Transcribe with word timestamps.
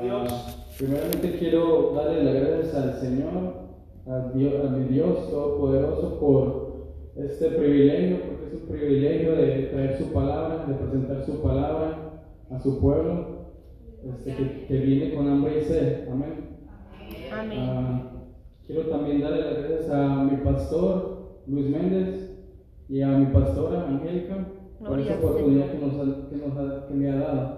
Dios. 0.00 0.66
Primeramente 0.78 1.38
quiero 1.38 1.92
darle 1.94 2.22
las 2.24 2.34
gracias 2.34 2.74
al 2.74 2.92
Señor, 3.00 3.54
a, 4.06 4.30
Dios, 4.34 4.52
a 4.66 4.70
mi 4.70 4.88
Dios 4.88 5.30
Todopoderoso 5.30 6.20
por 6.20 6.66
este 7.16 7.48
privilegio, 7.52 8.18
porque 8.28 8.54
es 8.56 8.60
un 8.62 8.68
privilegio 8.68 9.32
de 9.36 9.62
traer 9.72 9.96
su 9.96 10.12
palabra, 10.12 10.66
de 10.66 10.74
presentar 10.74 11.24
su 11.24 11.40
palabra 11.42 12.20
a 12.50 12.58
su 12.60 12.78
pueblo, 12.78 13.46
este, 14.04 14.36
que, 14.36 14.66
que 14.66 14.78
viene 14.80 15.14
con 15.14 15.28
hambre 15.28 15.60
y 15.60 15.64
sed. 15.64 16.08
Amén. 16.10 16.58
Amén. 17.32 17.58
Ah, 17.58 18.12
quiero 18.66 18.82
también 18.90 19.22
darle 19.22 19.40
las 19.40 19.58
gracias 19.62 19.90
a 19.90 20.24
mi 20.24 20.36
pastor 20.44 21.40
Luis 21.46 21.70
Méndez 21.70 22.36
y 22.90 23.00
a 23.00 23.08
mi 23.08 23.26
pastora 23.32 23.88
Angélica 23.88 24.46
por 24.78 25.00
esa 25.00 25.14
oportunidad 25.18 25.70
que, 25.72 25.78
nos 25.78 25.94
ha- 25.94 26.28
que, 26.28 26.36
nos 26.36 26.56
ha- 26.58 26.86
que 26.86 26.94
me 26.94 27.10
ha 27.10 27.16
dado. 27.16 27.55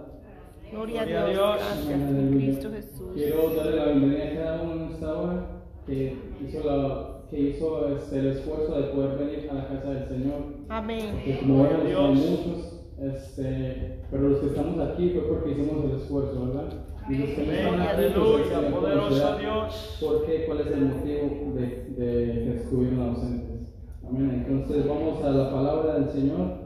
Gloria 0.70 1.02
a 1.02 1.04
Gloria 1.04 1.24
a 1.24 1.30
Dios. 1.30 1.56
Gracias 1.58 1.94
Amén, 1.94 2.06
aleluya. 2.08 2.46
Cristo 2.46 2.70
Jesús. 2.72 3.08
Quiero 3.14 3.50
darle 3.54 3.76
la 3.76 3.84
bienvenida 3.86 4.24
a 4.24 4.34
cada 4.44 4.62
uno 4.62 4.72
en 4.84 4.92
esta 4.92 5.18
hora 5.18 5.46
que 5.86 6.16
hizo, 6.44 6.64
la, 6.64 7.20
que 7.30 7.40
hizo 7.40 7.96
este, 7.96 8.18
el 8.18 8.26
esfuerzo 8.28 8.76
de 8.80 8.82
poder 8.88 9.18
venir 9.18 9.50
a 9.50 9.54
la 9.54 9.68
casa 9.68 9.90
del 9.90 10.08
Señor. 10.08 10.40
Amén. 10.68 11.20
Que 11.24 11.38
como 11.38 11.62
vemos 11.62 11.80
hay 11.80 11.86
Dios. 11.88 12.10
muchos, 12.10 12.80
este, 13.00 14.00
pero 14.10 14.28
los 14.28 14.40
que 14.40 14.46
estamos 14.48 14.78
aquí 14.88 15.10
fue 15.10 15.22
porque 15.28 15.50
hicimos 15.52 15.84
el 15.84 15.90
esfuerzo, 16.00 16.46
¿verdad? 16.46 16.72
Y 17.08 17.16
los 17.16 17.28
que 17.30 17.36
no 17.46 17.52
Amén, 17.52 17.58
están 17.58 17.80
aquí, 17.80 18.14
pues, 18.20 18.48
el 18.50 18.54
aleluya, 18.54 18.70
poderoso 18.80 19.38
Dios. 19.38 19.98
¿Por 20.00 20.26
qué? 20.26 20.44
¿Cuál 20.46 20.60
es 20.60 20.66
el 20.66 20.80
motivo 20.84 21.52
de, 21.54 21.66
de 21.96 22.44
que 22.44 22.54
estuvieron 22.56 23.00
ausentes? 23.00 23.72
Amén. 24.06 24.44
Entonces 24.48 24.86
vamos 24.86 25.24
a 25.24 25.30
la 25.30 25.50
palabra 25.50 25.94
del 25.98 26.10
Señor 26.10 26.58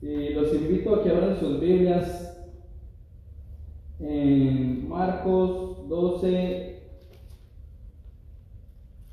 y 0.00 0.30
los 0.34 0.54
invito 0.54 0.94
a 0.94 1.02
que 1.02 1.10
abran 1.10 1.38
sus 1.38 1.60
Biblias 1.60 2.25
en 4.00 4.88
Marcos 4.88 5.88
12. 5.88 6.28
eh, 6.28 6.82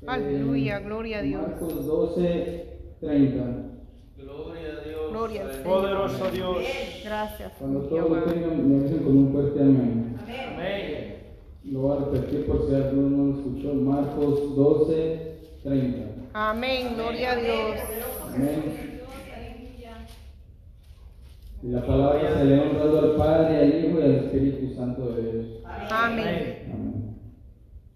Aleluya, 0.06 0.80
gloria 0.80 1.18
a 1.18 1.22
Dios. 1.22 1.42
Marcos 1.42 1.86
12, 1.86 2.78
30. 3.00 3.44
Gloria 4.18 4.68
a 4.68 4.88
Dios. 4.88 5.10
Gloria 5.10 5.42
al. 5.42 5.62
Poderoso 5.62 6.30
Dios. 6.30 6.56
Gracias, 7.04 7.52
Cuando 7.58 7.80
todos 7.82 8.10
lo 8.10 8.22
tengan, 8.24 8.68
me 8.68 8.84
dicen 8.84 9.02
con 9.04 9.16
un 9.16 9.32
fuerte 9.32 9.60
amén. 9.60 10.16
Amén. 10.20 11.14
Lo 11.64 11.80
voy 11.80 11.96
a 11.96 12.04
repetir 12.04 12.46
por 12.46 12.68
si 12.68 12.74
alguno 12.74 13.08
no 13.16 13.32
lo 13.32 13.38
escuchó. 13.38 13.74
Marcos 13.74 14.54
12, 14.56 15.38
30. 15.62 16.10
Amén, 16.34 16.94
gloria 16.94 17.32
a 17.32 17.36
Dios. 17.36 17.80
Amén. 18.34 18.93
Y 21.64 21.70
la 21.70 21.80
palabra 21.80 22.36
se 22.36 22.44
le 22.44 22.56
ha 22.56 22.62
honrado 22.62 22.98
al 22.98 23.16
Padre, 23.16 23.56
al 23.56 23.68
Hijo 23.68 23.98
y 23.98 24.02
al 24.02 24.14
Espíritu 24.16 24.74
Santo 24.74 25.14
de 25.14 25.32
Dios. 25.32 25.46
Amén. 25.90 26.70
Amén. 26.74 27.16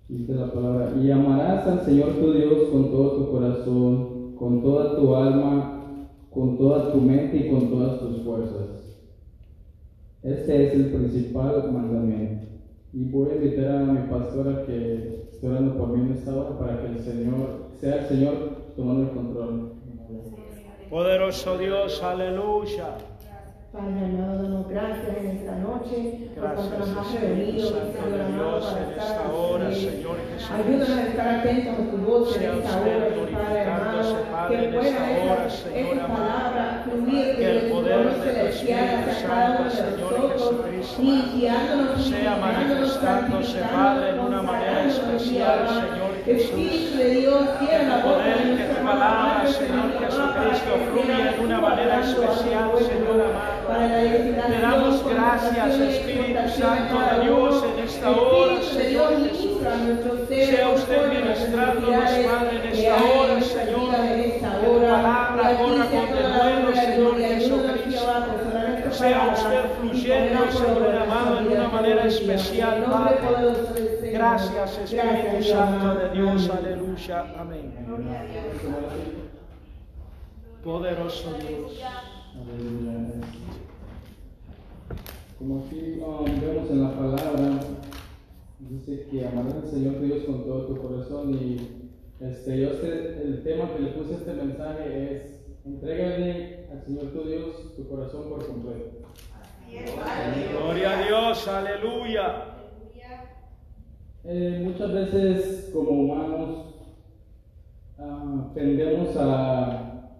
Dice 0.08 0.34
la 0.36 0.50
palabra, 0.50 0.94
y 0.98 1.10
amarás 1.10 1.66
al 1.66 1.84
Señor 1.84 2.14
tu 2.14 2.33
Dios 2.33 2.70
con 2.72 2.91
todo 2.91 3.10
tu 3.19 3.30
corazón, 3.30 4.36
con 4.36 4.62
toda 4.62 4.97
tu 4.97 5.14
alma, 5.14 6.08
con 6.30 6.56
toda 6.56 6.92
tu 6.92 6.98
mente 7.02 7.36
y 7.36 7.50
con 7.50 7.69
todas 7.69 8.00
tus 8.00 8.22
fuerzas. 8.22 9.05
Este 10.22 10.66
es 10.66 10.72
el 10.72 10.86
principal 10.86 11.70
mandamiento. 11.70 12.47
Y 12.94 13.05
voy 13.10 13.32
a 13.32 13.34
invitar 13.34 13.70
a 13.70 13.84
mi 13.84 14.08
pastora 14.08 14.64
que 14.64 15.27
esté 15.30 15.47
orando 15.47 15.77
por 15.77 15.88
mí 15.88 16.06
en 16.06 16.16
esta 16.16 16.34
hora 16.34 16.58
para 16.58 16.80
que 16.80 16.86
el 16.86 16.98
Señor, 17.00 17.66
sea 17.78 17.97
el 17.97 18.06
Señor 18.06 18.34
tomando 18.75 19.03
el 19.03 19.10
control. 19.10 19.72
Poderoso 20.88 21.58
Dios, 21.58 22.03
aleluya. 22.03 22.97
Padre 23.70 24.02
amado, 24.02 24.42
damos 24.42 24.69
gracias 24.70 25.16
en 25.19 25.27
esta 25.27 25.56
noche 25.56 26.30
por 26.34 26.42
Gracias, 26.42 26.69
cuanto 26.69 26.86
nos 26.86 27.06
has 27.06 27.20
reunido, 27.20 27.69
Señor 27.69 28.10
de 28.12 28.25
amado, 28.25 28.33
Dios, 28.33 28.64
para 28.64 28.80
en 28.80 28.91
estar 28.91 29.06
esta 29.06 29.33
hora. 29.33 29.75
Señor 29.75 30.16
Jesús. 30.33 30.50
Ayúdanos 30.50 30.88
a 30.88 31.06
estar 31.06 31.28
atentos 31.28 31.75
a 31.75 31.91
tu 31.91 31.97
voz 31.98 32.36
en 32.36 32.42
esta 32.42 32.80
hora, 32.80 33.08
Padre 33.30 33.60
amado, 33.60 34.48
que 34.48 34.56
pueda 34.69 35.47
esta 35.47 36.06
palabra 36.06 36.82
fluir 36.84 37.37
Que 37.37 37.44
el 37.44 37.54
desde 37.54 37.69
tu 37.69 37.75
poder 37.75 38.09
de 38.09 38.32
celestial 38.32 39.04
hacia 39.06 39.28
cada 39.28 39.60
uno 39.60 39.70
de 39.70 40.00
nosotros 40.00 40.32
Jesucristo, 40.32 41.03
y 41.03 41.22
guiándonos, 41.34 42.04
sea 42.06 42.37
ministrándonos, 42.37 43.03
manifestándose, 43.03 43.60
Padre, 43.60 44.10
en 44.10 44.19
una 44.20 44.43
manera 44.43 44.87
especial. 44.87 45.69
Señor. 45.69 46.07
Espíritu 46.28 46.99
de 46.99 47.11
Dios, 47.11 47.43
llena 47.59 47.97
la 47.97 48.05
boca 48.05 48.19
poder, 48.19 48.37
de 48.37 48.43
que 48.43 48.49
nuestra 48.50 48.83
palabra, 48.84 49.47
Señor 49.47 49.99
Jesucristo, 49.99 50.71
fluya 50.91 51.33
de 51.33 51.41
una 51.41 51.61
manera 51.61 52.00
especial, 52.00 52.71
Señor 52.78 53.25
amado. 53.25 53.59
Te 54.49 54.61
damos 54.61 55.05
gracias, 55.09 55.81
Espíritu 55.81 56.49
Santo 56.50 56.99
de 57.00 57.25
Dios, 57.25 57.65
en 57.65 57.84
esta 57.84 58.11
hora, 58.11 58.62
Señor 58.62 59.11
Jesús. 59.25 59.59
Sea 60.28 60.69
usted 60.69 61.09
ministrándonos, 61.09 62.11
Padre, 62.11 62.56
en 62.56 62.69
esta 62.72 62.97
hora, 62.97 63.41
Señor. 63.41 63.88
Que 63.97 64.41
tu 64.65 64.81
palabra 64.83 65.56
corra 65.56 65.87
con 65.87 66.06
denuedo, 66.15 66.69
Señor 66.75 67.17
Jesucristo. 67.19 68.12
Sea 68.91 69.31
usted 69.33 69.65
fluyendo, 69.81 70.53
Señor 70.53 70.94
amado, 70.94 71.37
de 71.37 71.49
una 71.49 71.69
manera 71.69 72.05
especial, 72.05 72.84
Padre. 72.84 73.88
Gracias, 74.12 74.78
Espíritu 74.78 75.42
Santo 75.42 75.94
de 75.94 76.10
Dios, 76.10 76.50
Amén. 76.50 76.66
aleluya, 76.66 77.34
amén. 77.38 77.72
Poderoso 80.64 81.32
Dios. 81.34 81.82
Aleluya. 82.34 83.20
Como 85.38 85.64
aquí 85.64 86.00
um, 86.00 86.24
vemos 86.41 86.70
en 86.70 86.82
la 86.82 86.94
palabra, 86.94 87.60
dice 88.58 89.06
que 89.08 89.26
amarás 89.26 89.54
al 89.54 89.70
Señor 89.70 89.94
tu 89.94 90.04
Dios 90.04 90.25
con 90.25 90.44
todo 90.44 90.66
tu 90.66 90.82
corazón 90.82 91.32
y 91.34 91.88
este, 92.20 92.60
yo 92.60 92.70
este, 92.70 93.22
el 93.22 93.42
tema 93.44 93.72
que 93.72 93.82
le 93.82 93.90
puse 93.92 94.14
a 94.14 94.16
este 94.19 94.32
mensaje 94.32 95.14
es 95.14 95.40
entrégale 95.64 96.66
al 96.72 96.82
Señor 96.84 97.12
tu 97.12 97.22
Dios 97.22 97.76
tu 97.76 97.88
corazón 97.88 98.28
por 98.28 98.46
completo. 98.46 98.98
Gloria 100.52 100.98
a 100.98 101.06
Dios, 101.06 101.46
aleluya. 101.46 102.57
Eh, 104.31 104.61
muchas 104.62 104.93
veces 104.93 105.71
como 105.72 105.89
humanos 105.89 106.66
ah, 107.99 108.50
tendemos 108.53 109.16
a 109.16 110.11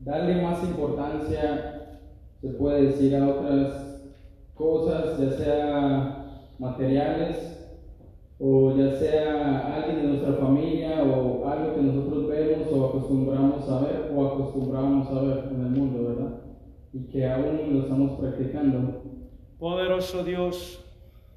darle 0.00 0.42
más 0.42 0.62
importancia, 0.62 2.00
se 2.42 2.48
puede 2.48 2.88
decir, 2.88 3.16
a 3.16 3.30
otras 3.30 4.12
cosas, 4.54 5.18
ya 5.18 5.30
sea 5.30 6.52
materiales 6.58 7.78
o 8.38 8.76
ya 8.76 8.94
sea 8.98 9.74
alguien 9.74 10.02
de 10.02 10.08
nuestra 10.08 10.34
familia 10.34 11.02
o 11.02 11.48
algo 11.48 11.74
que 11.74 11.80
nosotros 11.80 12.28
vemos 12.28 12.68
o 12.70 12.88
acostumbramos 12.88 13.66
a 13.70 13.80
ver 13.86 14.12
o 14.14 14.26
acostumbramos 14.26 15.08
a 15.08 15.22
ver 15.22 15.44
en 15.50 15.60
el 15.62 15.70
mundo, 15.70 16.08
¿verdad? 16.08 16.42
Y 16.92 17.08
que 17.08 17.26
aún 17.26 17.72
lo 17.72 17.82
estamos 17.84 18.20
practicando. 18.20 19.00
Poderoso 19.58 20.22
Dios. 20.24 20.81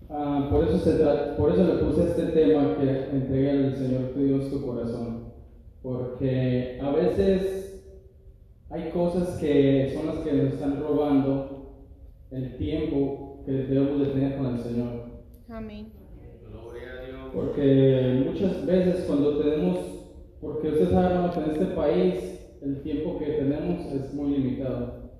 Ah, 0.10 0.48
por, 0.52 0.64
eso 0.64 0.78
se 0.78 0.92
por 1.38 1.52
eso 1.52 1.64
le 1.64 1.84
puse 1.84 2.04
este 2.04 2.28
tema 2.28 2.76
que 2.78 3.16
entrega 3.16 3.52
al 3.54 3.76
Señor 3.76 4.12
tu 4.14 4.20
Dios 4.24 4.50
tu 4.50 4.66
corazón. 4.66 5.34
Porque 5.82 6.80
a 6.82 6.92
veces 6.92 7.84
hay 8.70 8.90
cosas 8.92 9.38
que 9.40 9.92
son 9.96 10.08
las 10.08 10.18
que 10.18 10.34
nos 10.34 10.54
están 10.54 10.80
robando 10.80 11.86
el 12.32 12.58
tiempo 12.58 13.44
que 13.46 13.52
debemos 13.52 14.00
de 14.00 14.08
tener 14.08 14.38
con 14.38 14.48
el 14.48 14.60
Señor. 14.60 15.06
Amén. 15.50 15.92
Porque 17.34 18.24
muchas 18.26 18.66
veces 18.66 19.06
cuando 19.06 19.40
tenemos, 19.40 19.78
porque 20.40 20.70
usted 20.70 20.90
sabe 20.90 21.16
hermano, 21.16 21.34
que 21.34 21.40
en 21.40 21.52
este 21.52 21.66
país 21.66 22.58
el 22.62 22.82
tiempo 22.82 23.20
que 23.20 23.26
tenemos 23.26 23.86
es 23.92 24.14
muy 24.14 24.38
limitado. 24.38 25.12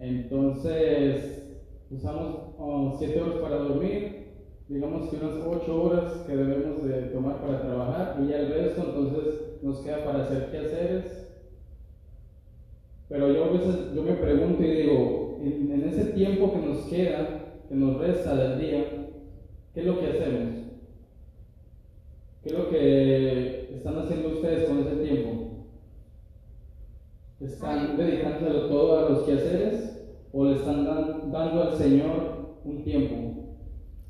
Entonces 0.00 1.47
usamos 1.90 2.54
oh, 2.58 2.96
siete 2.98 3.20
horas 3.20 3.36
para 3.40 3.56
dormir, 3.56 4.26
digamos 4.68 5.08
que 5.08 5.16
unas 5.16 5.46
ocho 5.46 5.82
horas 5.82 6.12
que 6.26 6.36
debemos 6.36 6.84
de 6.84 7.02
tomar 7.12 7.40
para 7.40 7.62
trabajar 7.62 8.20
y 8.22 8.28
ya 8.28 8.40
el 8.40 8.52
resto 8.52 8.82
entonces 8.84 9.62
nos 9.62 9.80
queda 9.80 10.04
para 10.04 10.24
hacer 10.24 10.50
quehaceres. 10.50 11.26
Pero 13.08 13.32
yo 13.32 13.44
a 13.44 13.48
veces 13.48 13.94
yo 13.94 14.02
me 14.02 14.12
pregunto 14.14 14.62
y 14.62 14.70
digo, 14.70 15.38
en, 15.40 15.72
en 15.72 15.88
ese 15.88 16.12
tiempo 16.12 16.52
que 16.52 16.58
nos 16.58 16.84
queda, 16.86 17.62
que 17.68 17.74
nos 17.74 17.98
resta 17.98 18.36
del 18.36 18.60
día, 18.60 18.84
¿qué 19.72 19.80
es 19.80 19.86
lo 19.86 19.98
que 19.98 20.06
hacemos? 20.06 20.58
¿Qué 22.42 22.50
es 22.50 22.54
lo 22.54 22.68
que 22.68 23.74
están 23.74 23.98
haciendo 23.98 24.28
ustedes 24.28 24.68
con 24.68 24.80
ese 24.80 24.96
tiempo? 24.96 25.64
¿Están 27.40 27.96
dedicándoselo 27.96 28.68
todo 28.68 28.98
a 28.98 29.10
los 29.10 29.22
quehaceres 29.22 29.87
o 30.38 30.44
le 30.44 30.54
están 30.56 30.84
dan- 30.84 31.32
dando 31.32 31.62
al 31.64 31.76
Señor 31.76 32.16
un 32.64 32.84
tiempo? 32.84 33.16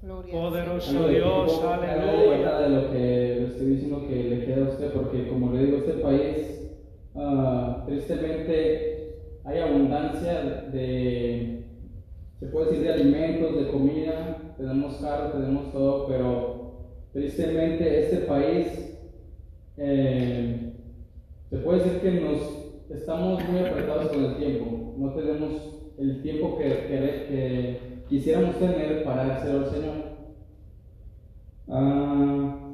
Gloria 0.03 0.33
Poderoso 0.33 0.91
Señor. 0.91 1.05
Algo 1.05 1.13
de 1.13 1.17
Dios, 1.17 1.65
aleluya. 1.65 2.59
de 2.59 2.69
lo 2.69 2.91
que 2.93 3.45
estoy 3.45 3.67
diciendo 3.67 4.07
que 4.07 4.15
le 4.25 4.45
queda 4.45 4.67
a 4.67 4.69
usted, 4.69 4.93
porque 4.93 5.29
como 5.29 5.53
le 5.53 5.65
digo, 5.65 5.79
este 5.79 5.93
país, 5.95 6.71
ah, 7.15 7.85
tristemente, 7.87 9.15
hay 9.45 9.59
abundancia 9.61 10.67
de, 10.73 11.65
se 12.39 12.47
puede 12.49 12.67
decir, 12.67 12.83
de 12.85 12.93
alimentos, 12.93 13.57
de 13.57 13.69
comida, 13.73 14.55
tenemos 14.59 14.97
carro, 14.97 15.31
tenemos 15.33 15.73
todo, 15.73 16.07
pero 16.09 16.59
tristemente 17.13 18.01
este 18.05 18.17
país 18.27 18.67
eh, 19.79 20.73
se 21.51 21.57
puede 21.59 21.79
decir 21.83 22.01
que 22.01 22.11
nos 22.21 22.39
estamos 22.91 23.43
muy 23.49 23.61
apretados 23.61 24.09
con 24.11 24.25
el 24.25 24.37
tiempo. 24.37 24.95
No 24.99 25.15
tenemos 25.15 25.78
el 25.99 26.23
tiempo 26.23 26.57
que, 26.57 26.65
que- 26.89 27.25
que 27.29 28.05
quisiéramos 28.09 28.59
tener 28.59 29.05
para 29.05 29.37
hacer 29.37 29.53
al 29.53 29.67
Señor. 29.67 29.97
Ah, 31.69 32.65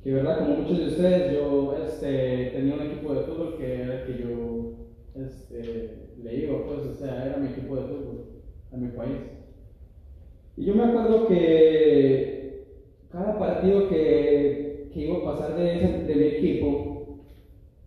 que 0.00 0.12
verdad, 0.12 0.38
como 0.38 0.54
muchos 0.56 0.78
de 0.78 0.86
ustedes, 0.86 1.32
yo 1.32 1.72
este, 1.74 2.50
tenía 2.52 2.74
un 2.74 2.82
equipo 2.82 3.12
de 3.12 3.20
fútbol 3.20 3.56
que 3.56 3.80
era 3.82 3.94
el 3.94 4.02
que 4.04 4.16
yo 4.16 4.72
este, 5.14 6.12
le 6.16 6.36
iba, 6.36 6.64
pues, 6.64 6.84
o 6.86 6.92
sea, 6.94 7.24
era 7.24 7.36
mi 7.36 7.48
equipo 7.48 7.76
de 7.76 7.82
fútbol 7.82 8.24
a 8.70 8.76
mi 8.76 8.88
país. 8.88 9.20
Y 10.56 10.64
yo 10.64 10.74
me 10.74 10.84
acuerdo 10.84 11.26
que 11.26 12.35
cada 13.16 13.38
partido 13.38 13.88
que, 13.88 14.88
que 14.92 15.00
iba 15.02 15.16
a 15.16 15.24
pasar 15.24 15.54
de, 15.56 15.76
ese- 15.76 16.16
mi 16.16 16.26
equipo, 16.26 17.02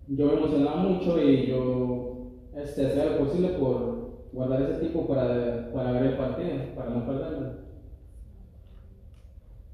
yo 0.08 0.28
me 0.28 0.34
emocionaba 0.34 0.78
mucho 0.78 1.20
y 1.20 1.48
yo 1.48 2.10
este, 2.56 2.88
hacía 2.88 3.06
lo 3.06 3.18
posible 3.18 3.50
por 3.50 4.10
guardar 4.34 4.62
ese 4.64 4.76
tiempo 4.76 5.08
para, 5.08 5.72
para 5.74 5.92
ver 5.92 6.04
el 6.04 6.18
partido, 6.18 6.58
para 6.76 6.92
no 6.92 7.06
perderlo. 7.06 7.48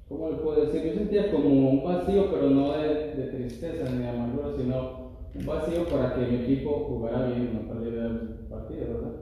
¿cómo 0.08 0.30
le 0.30 0.36
puedo 0.38 0.58
decir? 0.58 0.84
Yo 0.84 0.94
sentía 0.94 1.30
como 1.30 1.72
un 1.72 1.84
vacío, 1.84 2.30
pero 2.30 2.50
no 2.50 2.72
de, 2.72 3.12
de 3.14 3.28
tristeza 3.28 3.90
ni 3.90 4.00
de 4.00 4.08
amargura, 4.08 4.52
sino 4.52 4.90
un 5.34 5.46
vacío 5.46 5.88
para 5.90 6.14
que 6.14 6.28
mi 6.28 6.36
equipo 6.36 6.82
jugara 6.82 7.22
bien 7.22 7.46
y 7.46 7.50
no 7.50 7.64
perdiera 7.64 8.08
el 8.08 8.20
partido, 8.50 8.88
¿verdad? 8.90 9.14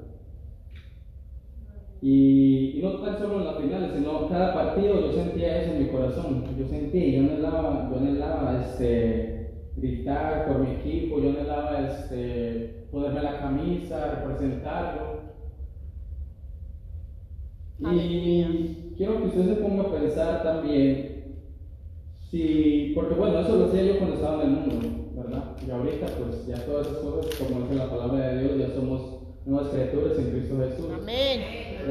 Y, 2.01 2.79
y 2.79 2.81
no 2.81 2.93
tan 2.99 3.17
solo 3.17 3.39
en 3.39 3.45
las 3.45 3.57
finales, 3.57 3.91
sino 3.93 4.29
cada 4.29 4.53
partido 4.53 5.01
yo 5.01 5.11
sentía 5.11 5.61
eso 5.61 5.73
en 5.73 5.83
mi 5.83 5.89
corazón. 5.89 6.45
Yo 6.57 6.65
sentía, 6.67 7.19
yo 7.19 7.19
anhelaba, 7.19 7.89
yo 7.91 7.97
anhelaba 7.97 8.61
este, 8.61 9.51
gritar 9.75 10.47
por 10.47 10.59
mi 10.59 10.75
equipo, 10.75 11.19
yo 11.19 11.29
anhelaba 11.29 11.79
este, 11.87 12.87
ponerme 12.91 13.21
la 13.21 13.39
camisa, 13.39 14.15
representarlo. 14.15 15.19
Y 17.79 18.93
quiero 18.97 19.17
que 19.17 19.27
usted 19.27 19.55
se 19.55 19.61
ponga 19.61 19.83
a 19.83 19.91
pensar 19.91 20.43
también 20.43 21.09
si, 22.29 22.91
porque 22.93 23.15
bueno, 23.15 23.39
eso 23.39 23.55
lo 23.57 23.65
hacía 23.65 23.83
yo 23.83 23.97
cuando 23.97 24.15
estaba 24.15 24.43
en 24.43 24.49
el 24.49 24.55
mundo, 24.55 24.87
¿verdad? 25.15 25.55
Y 25.65 25.71
ahorita 25.71 26.07
pues 26.17 26.45
ya 26.45 26.63
todas 26.65 26.87
esas 26.87 26.99
cosas, 26.99 27.35
como 27.35 27.61
dice 27.61 27.75
la 27.75 27.89
palabra 27.89 28.27
de 28.27 28.43
Dios, 28.43 28.59
ya 28.59 28.75
somos 28.75 29.18
nuevas 29.49 29.69
criaturas 29.69 30.17
en 30.19 30.29
Cristo 30.29 30.57
Jesús. 30.59 30.87
Amén. 30.93 31.41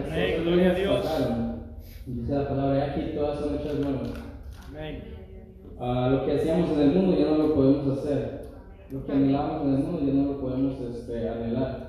Amén, 0.06 0.44
gloria 0.44 0.70
a 0.70 0.74
Dios. 0.74 1.00
pasaron. 1.02 1.58
Dice 2.06 2.32
la 2.32 2.48
palabra, 2.48 2.78
"He 2.78 2.90
aquí 2.90 3.16
todas 3.16 3.40
son 3.40 3.54
hechas 3.56 3.74
nuevas. 3.80 4.10
Amén. 4.68 5.02
Ah, 5.80 6.08
lo 6.10 6.24
que 6.24 6.32
hacíamos 6.32 6.70
en 6.70 6.80
el 6.80 6.90
mundo 6.92 7.18
ya 7.18 7.26
no 7.26 7.36
lo 7.36 7.54
podemos 7.54 7.98
hacer. 7.98 8.48
Lo 8.90 9.04
que 9.04 9.12
anhelábamos 9.12 9.66
en 9.66 9.74
el 9.74 9.78
mundo 9.80 10.00
ya 10.06 10.12
no 10.12 10.32
lo 10.32 10.40
podemos 10.40 10.80
este, 10.80 11.28
anhelar. 11.28 11.88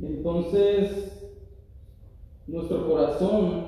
Entonces, 0.00 1.32
nuestro 2.46 2.88
corazón, 2.88 3.66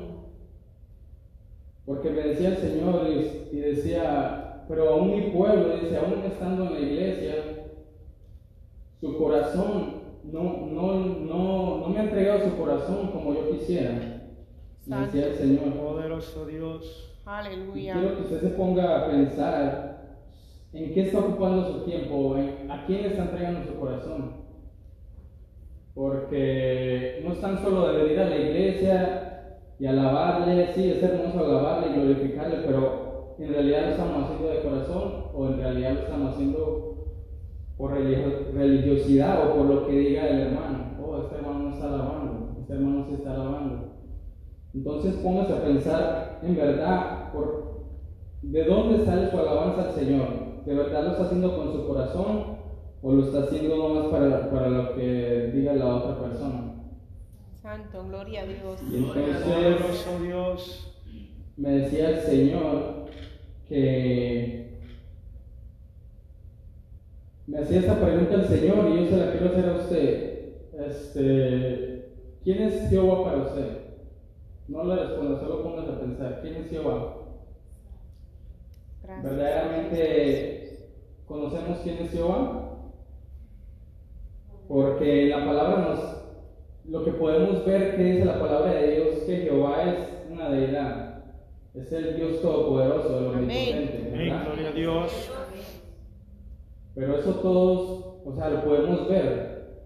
porque 1.85 2.11
me 2.11 2.23
decía 2.23 2.51
el 2.51 2.57
Señor 2.57 3.07
y, 3.09 3.57
y 3.57 3.61
decía, 3.61 4.65
pero 4.69 4.89
aún 4.89 5.11
mi 5.11 5.31
pueblo, 5.31 5.77
dice, 5.77 5.99
aún 5.99 6.25
estando 6.25 6.67
en 6.67 6.73
la 6.75 6.81
iglesia, 6.81 7.35
su 9.01 9.17
corazón 9.19 9.96
no, 10.33 10.67
no, 10.67 10.95
no, 11.05 11.79
no 11.79 11.89
me 11.89 11.99
ha 11.99 12.05
entregado 12.05 12.51
su 12.51 12.57
corazón 12.57 13.13
como 13.13 13.35
yo 13.35 13.51
quisiera. 13.51 14.23
Decía 14.85 15.27
el 15.27 15.35
Señor. 15.35 15.73
Poderoso 15.75 16.47
Dios. 16.47 17.19
Y 17.25 17.29
Aleluya. 17.29 17.95
quiero 17.95 18.17
que 18.17 18.23
usted 18.23 18.41
se 18.41 18.49
ponga 18.51 18.99
a 18.99 19.11
pensar 19.11 20.21
en 20.73 20.95
qué 20.95 21.03
está 21.03 21.19
ocupando 21.19 21.73
su 21.73 21.85
tiempo, 21.85 22.37
en 22.37 22.71
a 22.71 22.87
quién 22.87 23.03
le 23.03 23.09
está 23.09 23.23
entregando 23.25 23.65
su 23.65 23.79
corazón. 23.79 24.47
Porque 25.95 27.23
no 27.25 27.33
es 27.33 27.41
tan 27.41 27.61
solo 27.63 27.89
de 27.89 28.03
venir 28.03 28.21
a 28.21 28.29
la 28.29 28.37
iglesia 28.37 29.59
y 29.79 29.87
alabarle, 29.87 30.73
sí, 30.75 30.91
es 30.91 31.03
hermoso 31.03 31.41
alabarle 31.41 31.89
y 31.89 32.01
glorificarle, 32.01 32.59
pero 32.67 33.35
en 33.39 33.53
realidad 33.53 33.83
lo 33.83 33.89
estamos 33.89 34.25
haciendo 34.25 34.49
de 34.49 34.61
corazón 34.61 35.25
o 35.35 35.47
en 35.49 35.59
realidad 35.59 35.93
lo 35.95 36.01
estamos 36.01 36.35
haciendo 36.35 36.96
por 37.77 37.93
religio- 37.93 38.51
religiosidad 38.55 39.49
o 39.51 39.55
por 39.57 39.67
lo 39.67 39.87
que 39.87 39.93
diga 39.93 40.29
el 40.29 40.41
hermano. 40.41 40.97
Oh, 41.03 41.19
este 41.23 41.37
hermano 41.37 41.59
no 41.61 41.71
está 41.75 41.87
alabando, 41.89 42.57
este 42.61 42.73
hermano 42.73 43.07
sí 43.09 43.15
está 43.15 43.35
alabando. 43.35 43.93
Entonces 44.75 45.15
póngase 45.17 45.53
a 45.55 45.63
pensar 45.63 46.41
en 46.43 46.57
verdad 46.57 47.33
por 47.33 47.77
de 48.43 48.65
dónde 48.65 49.05
sale 49.05 49.31
su 49.31 49.39
alabanza 49.39 49.89
al 49.89 49.95
Señor. 49.95 50.65
¿De 50.65 50.75
verdad 50.75 51.05
lo 51.05 51.11
está 51.13 51.25
haciendo 51.25 51.57
con 51.57 51.73
su 51.73 51.87
corazón 51.87 52.57
o 53.03 53.13
lo 53.13 53.25
está 53.25 53.45
haciendo 53.45 53.77
nomás 53.77 54.07
para, 54.09 54.51
para 54.51 54.69
lo 54.69 54.95
que 54.95 55.51
diga 55.55 55.75
la 55.75 55.97
otra 55.97 56.19
persona? 56.21 56.73
Santo, 57.63 58.05
gloria 58.09 58.43
a 58.43 58.47
Dios. 58.47 58.81
Y 58.91 58.97
entonces 58.97 60.07
Dios. 60.23 60.97
me 61.57 61.71
decía 61.71 62.11
el 62.11 62.21
Señor 62.21 63.07
que 63.69 64.66
me 67.47 67.59
hacía 67.59 67.81
esta 67.81 68.01
pregunta 68.01 68.35
el 68.35 68.49
Señor 68.49 68.89
y 68.89 69.05
yo 69.05 69.11
se 69.11 69.17
la 69.17 69.33
quiero 69.33 69.49
hacer 69.49 69.69
a 69.69 69.77
usted. 69.77 70.37
Este, 70.79 71.87
¿Quién 72.43 72.63
es 72.63 72.91
Jehová 72.91 73.25
para 73.25 73.43
usted? 73.45 73.87
No 74.69 74.85
le 74.85 74.97
responda, 74.97 75.41
solo 75.41 75.63
póngase 75.63 75.93
a 75.93 76.01
pensar, 76.01 76.41
¿quién 76.43 76.57
es 76.57 76.71
Jehová? 76.71 77.17
Gracias. 79.03 79.25
¿Verdaderamente 79.25 80.91
conocemos 81.27 81.79
quién 81.85 81.99
es 81.99 82.11
Jehová? 82.11 82.73
Porque 84.69 85.27
la 85.27 85.47
palabra 85.47 85.79
nos, 85.79 86.91
lo 86.91 87.05
que 87.05 87.13
podemos 87.13 87.65
ver 87.65 87.97
que 87.97 88.03
dice 88.03 88.25
la 88.25 88.41
palabra 88.41 88.73
de 88.73 88.91
Dios, 88.97 89.15
que 89.25 89.37
Jehová 89.39 89.85
es 89.85 90.09
una 90.31 90.51
deidad, 90.51 91.25
es 91.75 91.93
el 91.93 92.17
Dios 92.17 92.43
todopoderoso, 92.43 93.19
el 93.19 93.27
omnipotente, 93.27 94.11
Amén. 94.13 94.41
Gloria 94.45 94.69
a 94.69 94.73
Dios. 94.73 95.31
Pero 96.97 97.19
eso 97.19 97.35
todos, 97.35 98.23
o 98.25 98.35
sea, 98.35 98.49
lo 98.49 98.65
podemos 98.65 99.07
ver. 99.07 99.83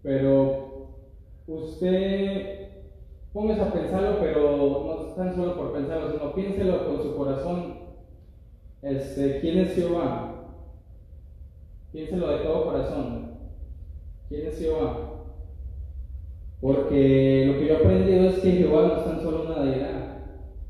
Pero 0.00 0.90
usted 1.48 2.68
póngase 3.32 3.60
a 3.60 3.72
pensarlo, 3.72 4.20
pero 4.20 4.56
no 4.58 5.14
tan 5.16 5.34
solo 5.34 5.56
por 5.56 5.72
pensarlo, 5.72 6.12
sino 6.12 6.32
piénselo 6.34 6.86
con 6.86 7.02
su 7.02 7.16
corazón. 7.16 7.80
Este, 8.80 9.40
¿quién 9.40 9.58
es 9.58 9.74
Jehová? 9.74 10.54
Piénselo 11.92 12.28
de 12.28 12.38
todo 12.44 12.64
corazón. 12.66 13.30
¿Quién 14.28 14.46
es 14.46 14.58
Jehová? 14.58 15.24
Porque 16.60 17.44
lo 17.46 17.58
que 17.58 17.66
yo 17.66 17.74
he 17.74 17.76
aprendido 17.76 18.28
es 18.28 18.38
que 18.38 18.52
Jehová 18.52 18.82
no 18.86 18.96
es 18.98 19.04
tan 19.04 19.20
solo 19.20 19.46
una 19.46 19.64
deidad. 19.64 20.18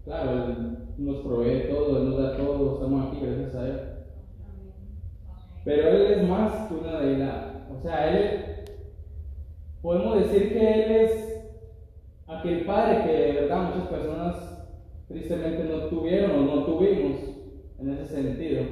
Claro, 0.04 0.46
Él 0.46 0.78
nos 0.96 1.18
provee 1.18 1.68
todo, 1.68 1.98
Él 1.98 2.08
nos 2.08 2.18
da 2.18 2.36
todo, 2.38 2.74
estamos 2.74 3.08
aquí 3.08 3.26
gracias 3.26 3.54
a 3.54 3.68
Él. 3.68 3.89
Pero 5.64 5.88
Él 5.88 6.12
es 6.12 6.28
más 6.28 6.68
que 6.68 6.74
una 6.74 7.00
deidad. 7.00 7.70
O 7.70 7.80
sea, 7.80 8.10
Él, 8.10 8.44
podemos 9.82 10.20
decir 10.20 10.52
que 10.52 10.84
Él 10.84 10.90
es 10.90 11.30
aquel 12.26 12.64
Padre 12.64 13.02
que 13.04 13.12
de 13.12 13.32
verdad 13.32 13.74
muchas 13.74 13.88
personas 13.88 14.68
tristemente 15.08 15.64
no 15.64 15.86
tuvieron 15.86 16.30
o 16.30 16.54
no 16.54 16.64
tuvimos 16.64 17.18
en 17.78 17.90
ese 17.90 18.06
sentido. 18.06 18.62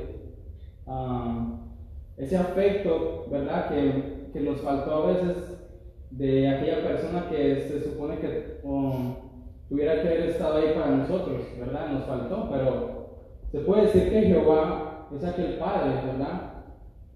Ese 2.16 2.36
afecto, 2.36 3.26
¿verdad? 3.30 3.68
Que, 3.68 4.30
que 4.32 4.40
nos 4.40 4.60
faltó 4.60 4.94
a 4.94 5.06
veces 5.12 5.58
de 6.10 6.48
aquella 6.48 6.82
persona 6.82 7.28
que 7.28 7.60
se 7.68 7.82
supone 7.82 8.18
que 8.18 8.58
tuviera 9.68 10.02
que 10.02 10.08
haber 10.08 10.30
estado 10.30 10.58
ahí 10.58 10.72
para 10.74 10.96
nosotros, 10.96 11.42
¿verdad? 11.58 11.92
Nos 11.92 12.04
faltó, 12.04 12.48
pero 12.50 12.98
se 13.52 13.60
puede 13.60 13.82
decir 13.82 14.10
que 14.10 14.22
Jehová 14.22 15.08
es 15.14 15.24
aquel 15.24 15.58
Padre, 15.58 16.06
¿verdad? 16.06 16.57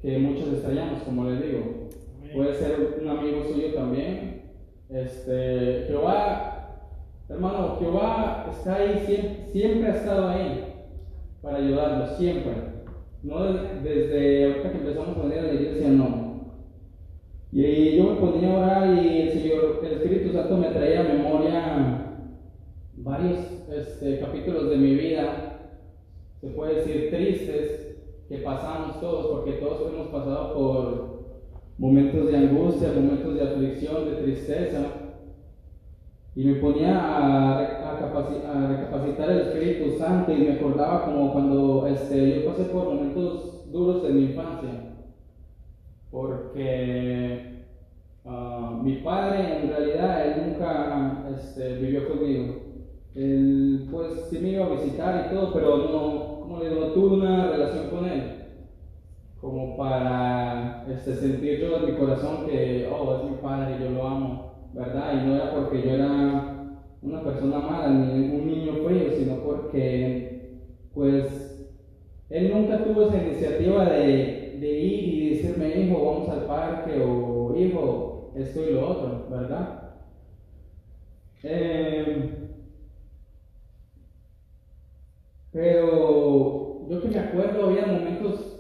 Que 0.03 0.19
muchos 0.19 0.49
extrañamos, 0.49 1.03
como 1.03 1.31
les 1.31 1.43
digo. 1.43 1.89
Puede 2.35 2.55
ser 2.55 2.99
un 3.01 3.09
amigo 3.09 3.45
suyo 3.45 3.73
también. 3.75 4.43
Este, 4.89 5.85
Jehová, 5.87 6.89
hermano, 7.29 7.77
Jehová 7.79 8.49
está 8.51 8.77
ahí, 8.77 9.03
siempre, 9.07 9.47
siempre 9.53 9.91
ha 9.91 9.95
estado 9.97 10.29
ahí 10.29 10.65
para 11.41 11.59
ayudarnos, 11.59 12.17
siempre. 12.17 12.53
No 13.23 13.45
des- 13.53 13.83
desde 13.85 14.45
ahorita 14.47 14.73
que 14.73 14.79
empezamos 14.79 15.17
a 15.17 15.23
venir 15.23 15.39
a 15.39 15.43
la 15.43 15.55
iglesia, 15.55 15.89
no. 15.89 16.33
Y 17.53 17.97
yo 17.97 18.05
me 18.05 18.21
ponía 18.21 18.51
a 18.53 18.59
orar 18.59 19.03
y 19.05 19.21
el 19.23 19.31
Señor, 19.31 19.81
el 19.85 19.93
Espíritu 19.93 20.33
Santo 20.33 20.57
me 20.57 20.69
traía 20.69 21.01
a 21.01 21.05
memoria 21.15 22.07
varios 22.97 23.39
este, 23.75 24.19
capítulos 24.21 24.71
de 24.71 24.77
mi 24.77 24.95
vida, 24.95 25.59
se 26.41 26.49
puede 26.49 26.77
decir 26.77 27.11
tristes, 27.11 27.82
que 28.33 28.39
pasamos 28.39 28.99
todos, 28.99 29.29
porque 29.29 29.55
todos 29.55 29.87
hemos 29.87 30.09
pasado 30.09 30.55
por 30.55 31.13
momentos 31.79 32.27
de 32.27 32.37
angustia, 32.37 32.91
momentos 32.91 33.35
de 33.37 33.43
aflicción, 33.43 34.07
de 34.07 34.15
tristeza. 34.15 34.99
Y 36.35 36.45
me 36.45 36.55
ponía 36.55 36.99
a, 36.99 37.51
a, 37.91 37.99
capaci- 37.99 38.43
a 38.43 38.67
recapacitar 38.67 39.31
el 39.31 39.39
Espíritu 39.39 39.91
Santo 39.91 40.33
y 40.33 40.41
me 40.41 40.51
acordaba 40.51 41.05
como 41.05 41.31
cuando 41.31 41.85
este, 41.87 42.31
yo 42.31 42.43
pasé 42.43 42.67
por 42.67 42.87
momentos 42.87 43.61
duros 43.65 44.05
en 44.05 44.15
mi 44.17 44.23
infancia. 44.23 44.83
Porque 46.11 47.47
ah, 48.25 48.75
mi 48.79 48.95
padre 48.95 49.59
en 49.61 49.69
realidad 49.69 50.25
él 50.25 50.37
nunca 50.37 51.21
este, 51.25 51.75
vivió 51.75 52.07
conmigo. 52.07 52.57
Él 53.15 53.87
pues 53.91 54.15
sí 54.15 54.39
me 54.39 54.51
iba 54.53 54.65
a 54.65 54.69
visitar 54.69 55.17
y 55.17 55.29
todo, 55.29 55.53
pero 55.53 55.79
no, 55.79 56.32
como 56.53 56.65
le 56.65 56.71
digo, 56.71 56.93
tuve 56.93 57.15
una 57.15 57.47
relación 57.47 57.89
con 57.89 58.07
él 58.07 58.31
como 59.37 59.77
para 59.77 60.81
este, 60.85 61.15
sentir 61.15 61.59
yo 61.59 61.77
en 61.77 61.85
mi 61.85 61.95
corazón 61.95 62.43
que, 62.43 62.85
oh, 62.87 63.13
es 63.15 63.23
mi 63.23 63.35
padre, 63.35 63.79
yo 63.79 63.91
lo 63.91 64.07
amo, 64.07 64.41
¿verdad? 64.73 65.13
Y 65.13 65.21
no 65.21 65.35
era 65.35 65.51
porque 65.51 65.83
yo 65.83 65.93
era 65.95 66.53
una 67.03 67.25
persona 67.25 67.61
mala, 67.61 67.91
ni 67.91 68.21
un 68.23 68.47
niño 68.47 68.75
frío, 68.75 69.11
sino 69.11 69.41
porque, 69.41 70.21
pues, 70.93 71.63
él 72.31 72.51
nunca 72.51 72.83
tuvo 72.83 73.03
esa 73.03 73.19
iniciativa 73.19 73.87
de, 73.87 74.49
de 74.53 74.77
ir 74.77 75.07
y 75.07 75.29
decirme, 75.29 75.75
hijo, 75.75 76.03
vamos 76.03 76.31
al 76.31 76.45
parque, 76.45 76.99
o 76.99 77.53
hijo, 77.55 78.13
esto 78.35 78.65
y 78.65 78.71
lo 78.71 78.85
otro, 78.87 79.23
¿verdad? 79.29 79.71
Eh, 81.45 82.27
pero 85.53 86.89
yo 86.89 87.01
que 87.01 87.09
me 87.09 87.19
acuerdo, 87.19 87.65
había 87.65 87.87
momentos 87.87 88.53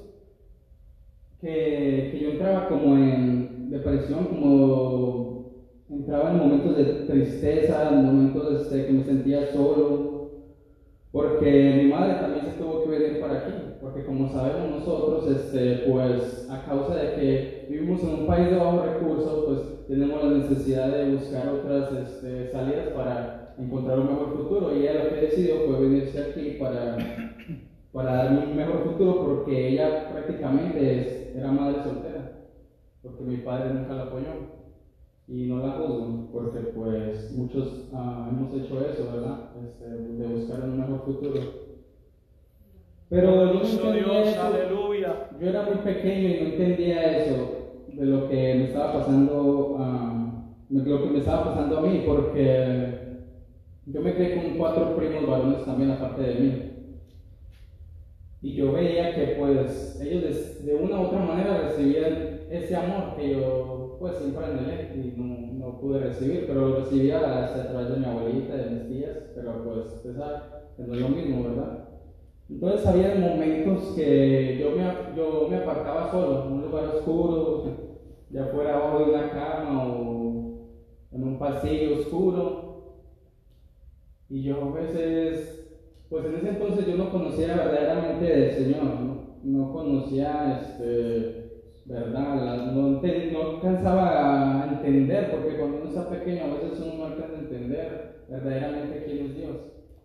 que, 1.40 2.08
que 2.10 2.18
yo 2.18 2.28
entraba 2.28 2.68
como 2.68 2.96
en 2.96 3.70
depresión, 3.70 4.26
como 4.26 5.42
entraba 5.88 6.30
en 6.30 6.36
momentos 6.36 6.74
de 6.74 6.86
tristeza, 7.06 7.88
en 7.88 7.96
momentos 8.00 8.50
este, 8.50 8.84
que 8.84 8.92
me 8.92 9.02
sentía 9.02 9.42
solo, 9.42 10.00
porque 11.12 11.72
mi 11.72 11.84
madre 11.84 12.14
también 12.14 12.44
se 12.44 12.52
tuvo 12.52 12.80
que 12.80 12.88
venir 12.90 13.20
para 13.20 13.34
aquí, 13.34 13.76
porque 13.80 14.02
como 14.02 14.26
sabemos 14.26 14.68
nosotros, 14.68 15.26
este, 15.26 15.74
pues 15.76 16.44
a 16.48 16.58
causa 16.58 16.96
de 16.96 17.10
que 17.10 17.46
vivimos 17.68 18.04
en 18.04 18.12
un 18.12 18.26
país 18.26 18.48
de 18.48 18.56
bajos 18.56 18.82
recursos, 18.82 19.40
pues 19.40 19.60
tenemos 19.86 20.20
la 20.20 20.28
necesidad 20.28 20.90
de 20.90 21.04
buscar 21.04 21.48
otras 21.48 21.92
este, 21.92 22.46
salidas 22.46 22.88
para 22.88 23.41
encontrar 23.58 23.98
un 24.00 24.06
mejor 24.08 24.36
futuro, 24.36 24.74
y 24.74 24.80
ella 24.80 25.04
lo 25.04 25.10
que 25.10 25.20
decidió 25.22 25.54
fue 25.66 25.80
venirse 25.80 26.22
aquí 26.22 26.56
para 26.58 26.96
para 27.92 28.14
darme 28.14 28.46
un 28.46 28.56
mejor 28.56 28.84
futuro 28.84 29.20
porque 29.20 29.68
ella 29.68 30.08
prácticamente 30.10 31.00
es- 31.00 31.36
era 31.36 31.52
madre 31.52 31.82
soltera, 31.84 32.32
porque 33.02 33.22
mi 33.24 33.36
padre 33.38 33.74
nunca 33.74 33.94
la 33.94 34.02
apoyó 34.04 34.32
y 35.28 35.46
no 35.46 35.58
la 35.58 35.72
juzgo 35.72 36.30
porque 36.32 36.58
pues 36.74 37.32
muchos 37.32 37.90
ah, 37.92 38.30
hemos 38.30 38.54
hecho 38.54 38.80
eso, 38.86 39.10
¿verdad? 39.12 39.50
Este, 39.62 39.84
de 39.84 40.26
buscar 40.26 40.60
un 40.62 40.78
mejor 40.80 41.04
futuro. 41.04 41.34
Pero 43.10 43.52
yo 43.52 43.60
no 43.84 43.92
Dios, 43.92 44.28
eso. 44.28 44.42
aleluya. 44.42 45.28
Yo 45.38 45.48
era 45.48 45.62
muy 45.64 45.76
pequeño 45.76 46.28
y 46.28 46.40
no 46.40 46.46
entendía 46.46 47.18
eso 47.18 47.48
de 47.88 48.06
lo 48.06 48.28
que 48.28 48.54
me 48.54 48.64
estaba 48.64 48.94
pasando, 48.94 49.76
de 50.70 50.90
lo 50.90 51.02
que 51.02 51.10
me 51.10 51.18
estaba 51.18 51.44
pasando 51.44 51.78
a 51.78 51.82
mí, 51.82 52.02
porque 52.06 53.01
yo 53.86 54.00
me 54.00 54.14
quedé 54.14 54.36
con 54.36 54.58
cuatro 54.58 54.96
primos 54.96 55.26
varones 55.26 55.64
también 55.64 55.90
aparte 55.90 56.22
de 56.22 56.34
mí. 56.34 56.72
Y 58.42 58.54
yo 58.54 58.72
veía 58.72 59.14
que 59.14 59.36
pues 59.38 60.00
ellos 60.00 60.64
de, 60.64 60.74
una 60.74 61.00
u 61.00 61.04
otra 61.04 61.20
manera 61.20 61.62
recibían 61.62 62.40
ese 62.50 62.74
amor 62.74 63.16
que 63.16 63.30
yo 63.30 63.96
pues 64.00 64.16
siempre 64.18 64.44
anhelé 64.44 64.90
y 64.96 65.14
no, 65.16 65.66
no 65.66 65.80
pude 65.80 66.00
recibir, 66.00 66.46
pero 66.46 66.68
lo 66.68 66.76
recibía 66.80 67.18
a 67.18 67.68
través 67.68 67.90
de 67.90 67.96
mi 67.98 68.04
abuelita, 68.04 68.56
de 68.56 68.70
mis 68.70 68.88
tías, 68.88 69.16
pero 69.34 69.62
pues 69.62 70.04
no 70.78 70.94
es 70.94 71.00
lo 71.00 71.08
mismo, 71.08 71.44
¿verdad? 71.44 71.88
Entonces 72.50 72.86
había 72.86 73.14
momentos 73.14 73.94
que 73.94 74.58
yo 74.60 74.72
me, 74.72 75.16
yo 75.16 75.46
me 75.48 75.56
apartaba 75.56 76.10
solo, 76.10 76.46
en 76.46 76.52
un 76.52 76.62
lugar 76.62 76.84
oscuro, 76.96 77.64
ya 78.30 78.46
fuera 78.46 78.74
abajo 78.74 78.98
de 78.98 79.04
una 79.12 79.30
cama 79.30 79.84
o 79.86 80.68
en 81.12 81.22
un 81.22 81.38
pasillo 81.38 82.00
oscuro. 82.00 82.71
Y 84.32 84.42
yo 84.42 84.64
a 84.64 84.80
veces 84.80 85.62
pues 86.12 86.26
en 86.26 86.34
ese 86.36 86.48
entonces 86.50 86.86
yo 86.86 86.96
no 86.96 87.10
conocía 87.10 87.56
verdaderamente 87.56 88.26
del 88.26 88.50
Señor, 88.52 88.84
no, 88.84 89.38
no 89.44 89.72
conocía, 89.72 90.60
este, 90.60 91.62
verdad, 91.86 92.70
no, 92.72 93.00
no 93.00 93.50
alcanzaba 93.50 94.62
a 94.62 94.72
entender, 94.74 95.30
porque 95.30 95.56
cuando 95.56 95.78
uno 95.78 95.88
está 95.88 96.10
pequeño 96.10 96.44
a 96.44 96.54
veces 96.54 96.80
uno 96.84 96.98
no 96.98 97.04
alcanza 97.06 97.36
a 97.36 97.40
entender 97.40 98.24
verdaderamente 98.28 99.04
quién 99.06 99.24
es 99.24 99.36
Dios. 99.36 99.56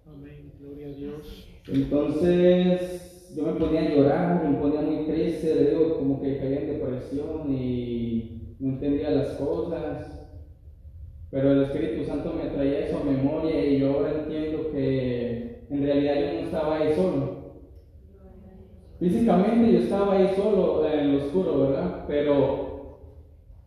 Amén, 0.05 0.53
gloria 0.61 0.87
a 0.87 0.91
Dios. 0.91 1.49
Entonces 1.67 3.33
yo 3.35 3.43
me 3.43 3.59
ponía 3.59 3.81
a 3.81 3.89
llorar, 3.89 4.49
me 4.49 4.57
ponía 4.59 4.79
muy 4.79 5.07
triste, 5.07 5.55
le 5.55 5.69
digo 5.71 5.97
como 5.97 6.21
que 6.21 6.37
caía 6.37 6.61
en 6.61 6.67
depresión 6.67 7.53
y 7.53 8.55
no 8.59 8.69
entendía 8.69 9.09
las 9.09 9.31
cosas. 9.31 10.16
Pero 11.29 11.51
el 11.51 11.63
Espíritu 11.63 12.05
Santo 12.05 12.33
me 12.33 12.49
traía 12.49 12.85
eso 12.85 12.99
a 12.99 13.03
memoria 13.03 13.65
y 13.65 13.79
yo 13.79 13.93
ahora 13.93 14.13
entiendo 14.23 14.71
que 14.71 15.65
en 15.69 15.83
realidad 15.83 16.15
yo 16.15 16.33
no 16.33 16.39
estaba 16.39 16.77
ahí 16.77 16.95
solo. 16.95 17.37
Físicamente 18.99 19.73
yo 19.73 19.79
estaba 19.79 20.13
ahí 20.13 20.33
solo 20.35 20.87
en 20.87 21.11
lo 21.11 21.25
oscuro, 21.25 21.59
¿verdad? 21.67 22.05
Pero 22.07 22.99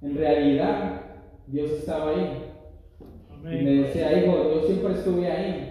en 0.03 0.17
realidad 0.17 1.03
Dios 1.47 1.71
estaba 1.71 2.11
ahí. 2.11 2.47
Y 3.43 3.65
me 3.65 3.71
decía, 3.83 4.19
hijo, 4.19 4.55
yo 4.55 4.63
siempre 4.63 4.95
estuve 4.95 5.31
ahí. 5.31 5.67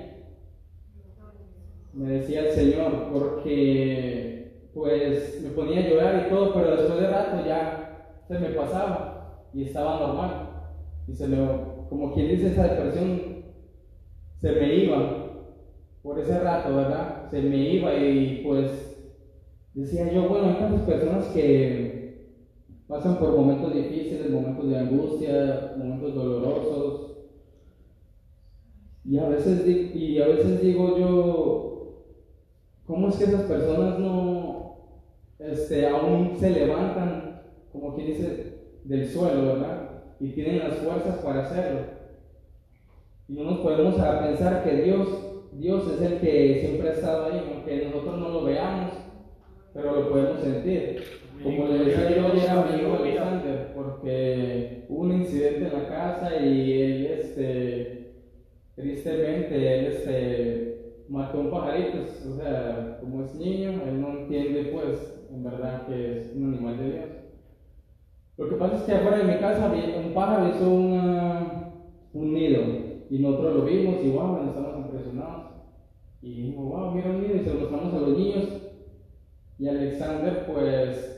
Me 1.94 2.12
decía 2.12 2.42
el 2.42 2.52
Señor, 2.52 3.10
porque 3.12 4.70
pues 4.74 5.42
me 5.42 5.50
ponía 5.50 5.80
a 5.80 5.90
llorar 5.90 6.26
y 6.26 6.30
todo, 6.30 6.54
pero 6.54 6.78
después 6.78 7.02
de 7.02 7.08
rato 7.08 7.46
ya 7.46 8.22
se 8.28 8.40
me 8.40 8.50
pasaba 8.50 9.48
y 9.54 9.64
estaba 9.64 10.00
normal. 10.00 10.50
Y 11.08 11.16
se 11.16 11.28
me, 11.28 11.38
como 11.90 12.14
quien 12.14 12.30
dice, 12.30 12.50
esa 12.50 12.76
depresión 12.76 13.44
se 14.42 14.52
me 14.54 14.76
iba 14.76 15.30
por 16.04 16.20
ese 16.20 16.40
rato, 16.40 16.76
¿verdad? 16.76 17.30
Se 17.30 17.42
me 17.42 17.74
iba 17.74 17.94
y 17.96 18.44
pues 18.44 19.12
decía 19.74 20.12
yo, 20.14 20.30
bueno, 20.30 20.48
hay 20.48 20.56
tantas 20.60 20.84
personas 20.84 21.28
que 21.28 22.30
pasan 22.88 23.20
por 23.20 23.36
momentos 23.36 23.74
difíciles, 23.74 24.32
momentos 24.32 24.70
de 24.70 24.78
angustia, 24.78 25.76
momentos 25.78 26.16
dolorosos. 26.16 27.18
Y 29.06 29.18
a 29.18 29.28
veces, 29.28 29.66
y 29.96 30.20
a 30.20 30.28
veces 30.28 30.62
digo 30.62 30.98
yo, 30.98 32.06
¿cómo 32.86 33.10
es 33.10 33.18
que 33.18 33.26
esas 33.26 33.44
personas 33.44 34.00
no 34.00 34.50
este, 35.40 35.86
aún 35.86 36.38
se 36.38 36.52
levantan, 36.52 37.42
como 37.72 37.96
quien 37.96 38.08
dice, 38.08 38.60
del 38.84 39.08
suelo, 39.08 39.46
¿verdad? 39.46 39.89
Y 40.20 40.30
tienen 40.30 40.60
las 40.60 40.76
fuerzas 40.76 41.18
para 41.20 41.46
hacerlo. 41.46 41.82
Y 43.28 43.34
no 43.34 43.44
nos 43.44 43.60
podemos 43.60 44.00
a 44.00 44.22
pensar 44.22 44.64
que 44.64 44.82
Dios, 44.82 45.08
Dios 45.54 45.92
es 45.94 46.02
el 46.02 46.20
que 46.20 46.60
siempre 46.62 46.90
ha 46.90 46.94
estado 46.94 47.26
ahí, 47.26 47.42
aunque 47.54 47.86
nosotros 47.86 48.18
no 48.20 48.30
lo 48.30 48.44
veamos, 48.44 48.92
pero 49.74 49.96
lo 49.96 50.10
podemos 50.10 50.42
sentir. 50.42 51.04
Como 51.44 51.68
le 51.68 51.86
decía 51.86 52.18
yo 52.18 52.26
ayer 52.28 52.50
a 52.50 52.66
mi 52.66 52.82
hijo 52.82 52.96
Alexander, 52.96 53.72
porque 53.74 54.86
hubo 54.90 55.04
un 55.04 55.14
incidente 55.14 55.68
en 55.68 55.74
la 55.74 55.88
casa 55.88 56.36
y 56.44 56.82
él, 56.82 57.06
este, 57.06 58.14
tristemente, 58.76 59.56
él, 59.56 59.86
este, 59.86 60.70
mató 61.08 61.40
un 61.40 61.52
pajarito, 61.52 62.00
o 62.30 62.36
sea, 62.36 62.98
como 63.00 63.24
es 63.24 63.36
niño, 63.36 63.82
él 63.88 64.02
no 64.02 64.20
entiende, 64.20 64.66
pues, 64.74 65.28
en 65.32 65.44
verdad 65.44 65.88
que 65.88 66.20
es 66.20 66.34
un 66.36 66.54
animal 66.54 66.78
de 66.78 66.92
Dios. 66.92 67.29
Lo 68.40 68.48
que 68.48 68.58
pasa 68.58 68.76
es 68.78 68.84
que 68.86 68.94
afuera 68.94 69.20
de 69.20 69.26
mi 69.26 69.38
casa 69.38 69.68
un 69.68 70.14
pájaro 70.14 70.46
hizo 70.48 70.72
una- 70.72 71.62
un 72.14 72.34
nido 72.34 72.80
y 73.10 73.20
nosotros 73.20 73.54
lo 73.54 73.64
vimos 73.64 74.04
y 74.04 74.10
wow, 74.10 74.38
estamos 74.40 74.78
impresionados. 74.78 75.44
Y 76.24 76.40
dijimos, 76.42 76.68
wow, 76.68 76.90
mira 76.90 77.12
un 77.12 77.22
nido 77.22 77.38
y 77.38 77.42
se 77.42 77.52
lo 77.52 77.58
mostramos 77.58 77.94
a 77.96 78.00
los 78.00 78.14
niños. 78.14 78.56
Y 79.60 79.68
Alexander, 79.68 80.46
pues, 80.46 81.16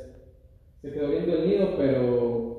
se 0.82 0.92
quedó 0.94 1.10
viendo 1.10 1.34
el 1.34 1.44
nido, 1.44 1.76
pero 1.76 2.58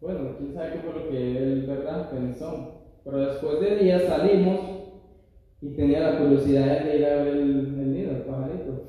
bueno, 0.00 0.34
quién 0.36 0.52
sabe 0.52 0.70
qué 0.70 0.80
fue 0.80 0.92
lo 0.92 1.06
que 1.06 1.38
él, 1.38 1.62
¿verdad?, 1.64 2.08
pensó. 2.10 2.66
Pero 3.04 3.20
después 3.20 3.58
de 3.58 3.74
días 3.74 4.04
salimos 4.04 4.80
y 5.62 5.72
tenía 5.72 6.00
la 6.00 6.16
curiosidad 6.16 6.80
de 6.82 6.96
ir 6.96 7.04
a 7.06 7.14
ver 7.14 7.28
el, 7.28 7.72
el 7.76 7.92
nido, 7.92 8.12
el 8.12 8.22
pajarito. 8.22 8.82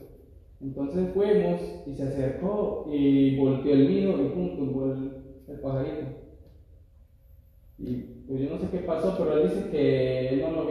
Entonces 0.63 1.10
fuimos 1.13 1.60
y 1.86 1.93
se 1.93 2.03
acercó 2.03 2.88
y 2.89 3.38
volteó 3.38 3.74
el 3.74 3.89
nido 3.89 4.13
y 4.24 4.29
pum, 4.29 4.55
tumbó 4.55 4.86
el, 4.86 5.60
pajarito. 5.62 6.05
Y 7.77 7.96
pues 8.27 8.41
yo 8.41 8.50
no 8.50 8.58
sé 8.58 8.67
qué 8.72 8.77
pasó, 8.79 9.13
pero 9.17 9.34
él 9.34 9.50
dice 9.50 9.70
que 9.70 10.29
él 10.29 10.41
no 10.41 10.51
lo 10.51 10.65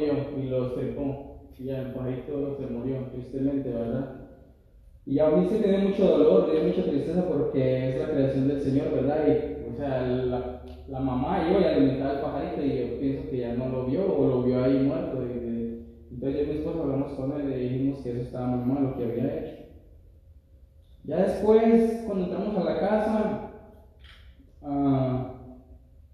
dejó. 0.77 1.43
Y 1.59 1.65
ya 1.65 1.83
el 1.83 1.93
pajarito 1.93 2.57
se 2.57 2.67
murió, 2.69 2.97
tristemente, 3.13 3.69
¿verdad? 3.69 4.17
Y 5.05 5.19
a 5.19 5.29
mí 5.29 5.47
se 5.47 5.59
me 5.59 5.69
dio 5.69 5.89
mucho 5.91 6.07
dolor, 6.07 6.47
me 6.47 6.55
dio 6.55 6.69
mucha 6.69 6.85
tristeza 6.85 7.29
porque 7.29 7.91
es 7.91 7.99
la 8.01 8.11
creación 8.11 8.49
del 8.49 8.61
Señor, 8.63 8.93
¿verdad? 8.93 9.27
Y, 9.29 9.71
o 9.71 9.77
sea, 9.77 10.07
la, 10.07 10.63
la 10.89 11.01
mamá 11.01 11.51
iba 11.51 11.61
y 11.61 11.65
alimentaba 11.65 12.13
al 12.13 12.21
pajarito 12.23 12.63
y 12.63 12.79
yo 12.79 12.99
pienso 12.99 13.31
que 13.31 13.39
ya 13.39 13.55
no 13.55 13.69
lo 13.69 13.85
vio 13.85 14.11
o 14.11 14.27
lo 14.27 14.43
vio 14.43 14.65
ahí 14.65 14.79
muerto. 14.79 15.23
Y, 15.23 15.49
y, 15.49 16.15
entonces 16.15 16.41
yo 16.41 16.45
y 16.45 16.55
mi 16.55 16.61
esposa 16.61 16.81
hablamos 16.81 17.13
con 17.13 17.33
él 17.33 17.53
y 17.53 17.69
dijimos 17.69 17.99
que 17.99 18.13
eso 18.13 18.23
estaba 18.23 18.47
muy 18.47 18.73
mal 18.73 18.85
lo 18.85 18.97
que 18.97 19.05
había 19.05 19.39
hecho. 19.39 19.62
Ya 21.05 21.17
después, 21.17 22.05
cuando 22.07 22.25
entramos 22.25 22.57
a 22.57 22.65
la 22.65 22.81
casa, 22.81 23.51
uh, 24.63 25.33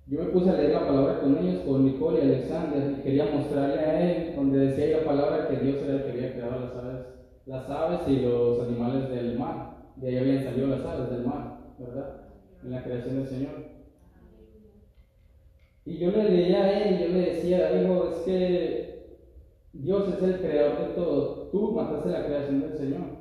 yo 0.07 0.18
me 0.18 0.30
puse 0.30 0.49
a 0.49 0.54
leer 0.54 0.73
la 0.73 0.87
palabra 0.87 1.21
con 1.21 1.37
ellos, 1.37 1.62
con 1.66 1.85
Nicole 1.85 2.21
y 2.21 2.23
Alexander, 2.23 2.97
y 2.99 3.02
quería 3.02 3.26
mostrarle 3.26 3.80
a 3.80 4.00
él 4.00 4.33
donde 4.35 4.59
decía 4.59 4.99
la 4.99 5.04
palabra 5.04 5.49
que 5.49 5.57
Dios 5.57 5.76
era 5.83 5.97
el 5.97 6.04
que 6.04 6.11
había 6.12 6.33
creado 6.33 6.61
las 6.61 6.76
aves, 6.76 7.07
las 7.45 7.68
aves 7.68 8.00
y 8.09 8.21
los 8.21 8.61
animales 8.61 9.11
del 9.11 9.38
mar. 9.38 9.76
De 9.97 10.09
ahí 10.09 10.16
habían 10.16 10.45
salido 10.45 10.68
las 10.68 10.87
aves 10.87 11.11
del 11.11 11.26
mar, 11.26 11.59
¿verdad? 11.78 12.23
En 12.64 12.71
la 12.71 12.83
creación 12.83 13.16
del 13.16 13.26
Señor. 13.26 13.78
Y 15.85 15.99
yo 15.99 16.11
le 16.11 16.30
leía 16.30 16.64
a 16.64 16.71
él, 16.71 16.99
yo 16.99 17.09
le 17.09 17.33
decía, 17.33 17.83
hijo, 17.83 18.09
es 18.11 18.18
que 18.21 19.18
Dios 19.75 20.09
es 20.09 20.23
el 20.23 20.40
creador 20.40 20.78
de 20.78 20.95
todo. 20.95 21.49
Tú 21.52 21.73
mataste 21.73 22.09
la 22.09 22.25
creación 22.25 22.61
del 22.62 22.78
Señor. 22.78 23.18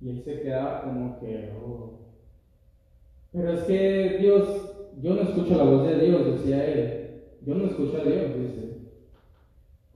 Y 0.00 0.10
él 0.10 0.22
se 0.24 0.40
quedaba 0.40 0.82
como 0.82 1.18
que, 1.18 1.50
oh. 1.60 1.98
Pero 3.32 3.52
es 3.52 3.60
que 3.64 4.18
Dios, 4.20 4.92
yo 5.02 5.14
no 5.14 5.22
escucho 5.22 5.56
la 5.56 5.64
voz 5.64 5.86
de 5.88 5.98
Dios, 5.98 6.26
decía 6.26 6.64
él. 6.66 6.98
Yo 7.44 7.54
no 7.54 7.66
escucho 7.66 7.98
a 7.98 8.04
Dios, 8.04 8.34
dice. 8.36 8.68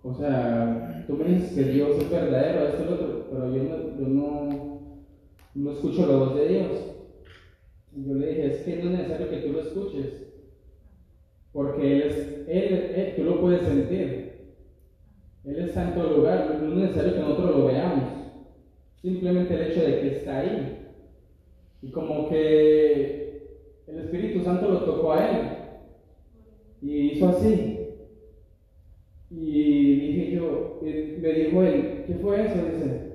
O 0.03 0.13
sea, 0.15 1.05
tú 1.07 1.15
me 1.15 1.25
dices 1.25 1.53
que 1.53 1.73
Dios 1.73 1.97
es 1.97 2.11
verdadero, 2.11 2.67
esto 2.67 2.83
y 2.83 2.87
lo 2.87 2.95
otro, 2.95 3.29
pero 3.31 3.55
yo 3.55 3.63
no, 3.63 3.77
yo 4.01 4.09
no, 4.09 5.07
no 5.55 5.73
escucho 5.73 6.07
la 6.07 6.17
voz 6.17 6.35
de 6.35 6.49
Dios. 6.49 6.71
Y 7.95 8.09
yo 8.09 8.15
le 8.15 8.27
dije, 8.27 8.47
es 8.47 8.63
que 8.63 8.77
no 8.77 8.91
es 8.91 8.99
necesario 8.99 9.31
que 9.31 9.37
tú 9.39 9.53
lo 9.53 9.61
escuches, 9.61 10.27
porque 11.53 11.93
Él 11.93 12.03
es, 12.03 12.49
él, 12.49 12.75
él, 12.97 13.13
tú 13.17 13.25
lo 13.25 13.41
puedes 13.41 13.63
sentir. 13.63 14.33
Él 15.45 15.59
está 15.59 15.89
en 15.89 15.95
todo 15.95 16.17
lugar, 16.17 16.59
no 16.61 16.69
es 16.69 16.75
necesario 16.75 17.15
que 17.15 17.21
nosotros 17.21 17.57
lo 17.57 17.67
veamos. 17.67 18.05
Simplemente 19.03 19.55
el 19.55 19.73
hecho 19.73 19.83
de 19.83 20.01
que 20.01 20.17
está 20.17 20.39
ahí. 20.39 20.79
Y 21.83 21.91
como 21.91 22.29
que 22.29 23.59
el 23.89 23.99
Espíritu 23.99 24.45
Santo 24.45 24.69
lo 24.69 24.85
tocó 24.85 25.13
a 25.13 25.29
él. 25.29 25.49
Y 26.81 27.13
hizo 27.13 27.29
así. 27.29 27.81
Y 29.31 30.01
dije 30.01 30.31
yo, 30.37 30.81
me 30.83 31.33
dijo 31.33 31.63
él, 31.63 32.05
¿qué 32.07 32.15
fue 32.15 32.47
eso? 32.47 32.55
Dice. 32.55 33.13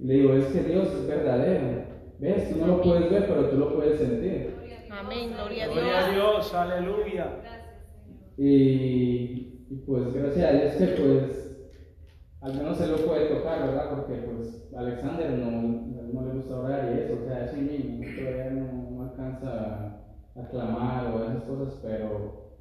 Y 0.00 0.04
le 0.04 0.14
digo, 0.14 0.34
es 0.34 0.46
que 0.46 0.62
Dios 0.64 0.92
es 0.92 1.06
verdadero. 1.06 1.84
¿Ves? 2.18 2.50
Tú 2.50 2.58
no 2.58 2.66
lo 2.66 2.82
puedes 2.82 3.10
ver, 3.10 3.26
pero 3.26 3.48
tú 3.48 3.56
lo 3.56 3.74
puedes 3.74 3.98
sentir. 3.98 4.54
Amén, 4.90 5.32
gloria 5.32 5.64
a 5.64 5.68
Dios. 5.68 5.76
Gloria 5.76 6.06
a 6.06 6.10
Dios, 6.10 6.54
aleluya. 6.54 7.26
Y, 8.36 9.64
y 9.70 9.82
pues 9.86 10.12
gracias 10.12 10.44
a 10.44 10.52
Dios 10.52 10.74
que 10.74 10.86
pues 11.02 11.47
al 12.40 12.54
menos 12.54 12.78
se 12.78 12.86
lo 12.86 12.96
puede 12.98 13.26
tocar, 13.34 13.66
¿verdad? 13.66 13.90
Porque 13.90 14.14
pues 14.14 14.68
Alexander 14.76 15.30
no, 15.38 15.50
no 16.12 16.26
le 16.26 16.34
gusta 16.34 16.60
orar 16.60 16.92
y 16.94 17.00
eso, 17.00 17.20
o 17.22 17.26
sea, 17.26 17.44
es 17.46 17.52
un 17.54 17.66
niño, 17.66 18.06
todavía 18.16 18.50
no, 18.50 18.90
no 18.90 19.02
alcanza 19.10 20.00
a 20.36 20.48
clamar 20.50 21.06
o 21.14 21.24
esas 21.24 21.42
cosas, 21.44 21.80
pero 21.82 22.52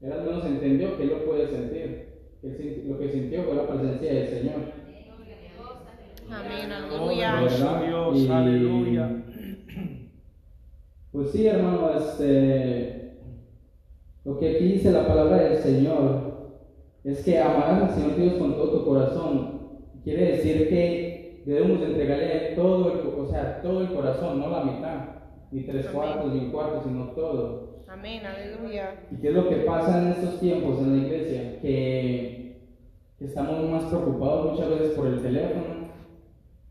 él 0.00 0.12
al 0.12 0.24
menos 0.24 0.44
entendió 0.44 0.96
que 0.96 1.02
él 1.02 1.08
lo 1.10 1.24
puede 1.24 1.48
sentir. 1.48 2.08
Él, 2.42 2.84
lo 2.88 2.98
que 2.98 3.08
sintió 3.08 3.42
fue 3.42 3.56
la 3.56 3.66
presencia 3.66 4.14
del 4.14 4.28
Señor. 4.28 4.54
Amén, 6.30 6.70
aleluya. 6.70 7.38
a 7.38 7.82
Dios, 7.82 8.18
Y- 8.18 8.28
aleluya. 8.28 9.24
Pues 11.10 11.30
sí, 11.32 11.46
hermano, 11.46 11.90
este, 11.98 13.16
lo 14.24 14.38
que 14.38 14.50
aquí 14.56 14.64
dice 14.74 14.92
la 14.92 15.06
palabra 15.08 15.36
del 15.38 15.56
Señor 15.56 16.27
es 17.04 17.24
que 17.24 17.38
amarás 17.38 17.82
al 17.82 17.90
Señor 17.90 18.16
Dios 18.16 18.34
con 18.34 18.54
todo 18.54 18.78
tu 18.78 18.84
corazón. 18.84 19.58
Quiere 20.04 20.32
decir 20.32 20.68
que 20.68 21.42
debemos 21.46 21.80
entregarle 21.82 22.52
todo 22.54 22.92
el, 22.92 23.20
o 23.20 23.26
sea, 23.26 23.60
todo 23.62 23.82
el 23.82 23.92
corazón, 23.92 24.40
no 24.40 24.50
la 24.50 24.64
mitad, 24.64 24.98
ni 25.50 25.62
tres 25.62 25.86
Amén. 25.86 25.96
cuartos, 25.96 26.34
ni 26.34 26.40
un 26.40 26.50
cuarto, 26.50 26.82
sino 26.82 27.04
todo. 27.12 27.68
Amén, 27.88 28.22
aleluya. 28.24 29.00
¿Y 29.10 29.16
qué 29.16 29.28
es 29.28 29.34
lo 29.34 29.48
que 29.48 29.56
pasa 29.56 30.02
en 30.02 30.08
estos 30.08 30.40
tiempos 30.40 30.78
en 30.80 30.92
la 30.92 31.06
iglesia? 31.06 31.60
Que, 31.60 32.60
que 33.18 33.24
estamos 33.24 33.70
más 33.70 33.84
preocupados 33.84 34.52
muchas 34.52 34.68
veces 34.70 34.90
por 34.92 35.06
el 35.06 35.22
teléfono, 35.22 35.88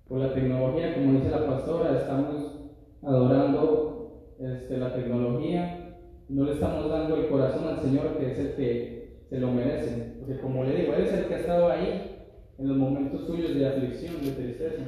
por 0.07 0.19
la 0.19 0.33
tecnología, 0.33 0.93
como 0.93 1.13
dice 1.13 1.31
la 1.31 1.47
pastora, 1.47 1.97
estamos 1.97 2.69
adorando 3.01 4.35
este, 4.39 4.77
la 4.77 4.93
tecnología, 4.93 5.97
no 6.29 6.43
le 6.45 6.53
estamos 6.53 6.89
dando 6.89 7.15
el 7.15 7.27
corazón 7.27 7.67
al 7.67 7.79
Señor, 7.79 8.17
que 8.17 8.31
es 8.31 8.39
el 8.39 8.55
que 8.55 8.96
se 9.29 9.39
lo 9.39 9.51
merece. 9.51 10.13
Porque 10.19 10.41
como 10.41 10.63
le 10.63 10.75
digo, 10.75 10.93
Él 10.93 11.05
es 11.05 11.13
el 11.13 11.25
que 11.25 11.35
ha 11.35 11.39
estado 11.39 11.69
ahí 11.69 12.17
en 12.57 12.67
los 12.67 12.77
momentos 12.77 13.27
tuyos 13.27 13.55
de 13.55 13.67
aflicción, 13.67 14.15
de 14.23 14.31
tristeza. 14.31 14.83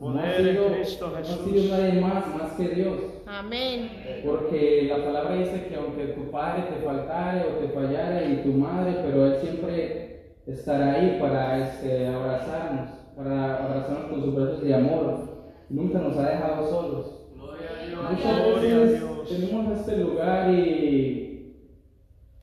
No 0.00 0.20
ha 0.20 0.34
sido, 0.34 0.68
no 0.68 1.16
ha 1.16 1.24
sido 1.24 1.76
nadie 1.76 2.00
más, 2.00 2.26
más 2.36 2.52
que 2.52 2.68
Dios. 2.68 2.98
Amén. 3.26 3.90
Porque 4.24 4.86
la 4.88 5.04
palabra 5.04 5.36
dice 5.36 5.66
que 5.68 5.76
aunque 5.76 6.06
tu 6.08 6.30
padre 6.30 6.64
te 6.64 6.84
faltare 6.84 7.42
o 7.42 7.58
te 7.58 7.68
fallara 7.68 8.24
y 8.24 8.42
tu 8.42 8.52
madre, 8.52 8.96
pero 9.02 9.26
Él 9.26 9.36
siempre 9.40 10.34
estará 10.46 10.94
ahí 10.94 11.18
para 11.20 11.66
este, 11.66 12.06
abrazarnos, 12.06 12.90
para 13.16 13.64
abrazarnos 13.64 14.10
con 14.10 14.22
sus 14.22 14.34
brazos 14.34 14.62
de 14.62 14.74
amor. 14.74 15.34
Nunca 15.70 15.98
nos 15.98 16.16
ha 16.18 16.28
dejado 16.28 16.68
solos. 16.68 17.20
Muchas 18.10 18.44
Gloria 18.44 18.76
a 18.76 18.78
veces 18.80 19.00
Dios. 19.00 19.30
venimos 19.30 19.68
a 19.68 19.80
este 19.80 19.96
lugar 19.96 20.50
y, 20.50 21.23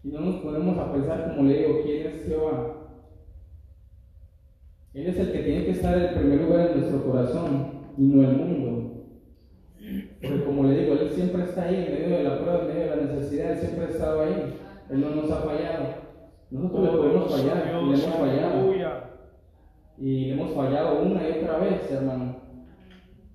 y 0.04 0.10
no 0.10 0.20
nos 0.22 0.36
ponemos 0.42 0.78
a 0.78 0.92
pensar, 0.92 1.36
como 1.36 1.48
le 1.48 1.58
digo, 1.60 1.82
¿quién 1.84 2.08
es 2.08 2.26
Jehová? 2.26 2.78
Él 4.94 5.08
es 5.08 5.18
el 5.18 5.32
que 5.32 5.40
tiene 5.40 5.66
que 5.66 5.72
estar 5.72 5.98
en 5.98 6.04
el 6.04 6.16
primer 6.16 6.42
lugar 6.42 6.72
en 6.72 6.80
nuestro 6.80 7.06
corazón 7.06 7.72
y 7.98 8.02
no 8.02 8.24
el 8.24 8.36
mundo. 8.36 8.92
Porque 10.22 10.44
como 10.44 10.64
le 10.64 10.82
digo, 10.82 10.94
Él 10.94 11.10
siempre 11.12 11.44
está 11.44 11.64
ahí 11.64 11.86
en 11.88 11.94
medio 11.94 12.18
de 12.18 12.24
la 12.24 12.40
prueba, 12.40 12.62
en 12.62 12.68
medio 12.68 12.82
de 12.82 12.96
la 12.96 13.04
necesidad, 13.04 13.52
Él 13.52 13.58
siempre 13.60 13.86
ha 13.86 13.90
estado 13.90 14.22
ahí. 14.22 14.54
Él 14.90 15.02
no 15.02 15.10
nos 15.12 15.32
ha 15.32 15.38
fallado. 15.38 15.86
Nosotros 16.50 16.84
le 16.84 16.98
podemos 16.98 17.32
fallar, 17.32 17.68
y 17.68 17.90
le 17.90 17.94
hemos 17.94 18.16
fallado. 18.16 18.74
Y 19.98 20.26
le 20.26 20.34
hemos 20.34 20.54
fallado 20.54 21.02
una 21.02 21.30
y 21.30 21.32
otra 21.32 21.58
vez, 21.60 21.92
hermano. 21.92 22.36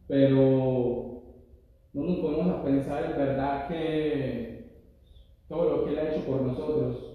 Pero 0.07 1.23
no 1.93 2.03
nos 2.03 2.19
ponemos 2.19 2.49
a 2.49 2.65
pensar 2.65 3.05
en 3.05 3.17
verdad 3.17 3.69
que 3.69 4.56
todo 5.49 5.77
lo 5.77 5.85
que 5.85 5.93
Él 5.93 5.99
ha 5.99 6.15
hecho 6.15 6.27
por 6.27 6.43
nosotros, 6.43 7.13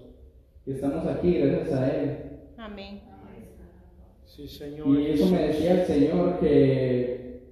estamos 0.66 1.06
aquí 1.06 1.34
gracias 1.34 1.72
a 1.72 1.94
Él. 1.94 2.18
Amén. 2.56 3.12
Sí, 4.34 4.48
Señor. 4.48 4.88
Y 4.98 5.10
eso 5.10 5.26
me 5.26 5.48
decía 5.48 5.82
el 5.82 5.86
Señor 5.86 6.40
que 6.40 7.42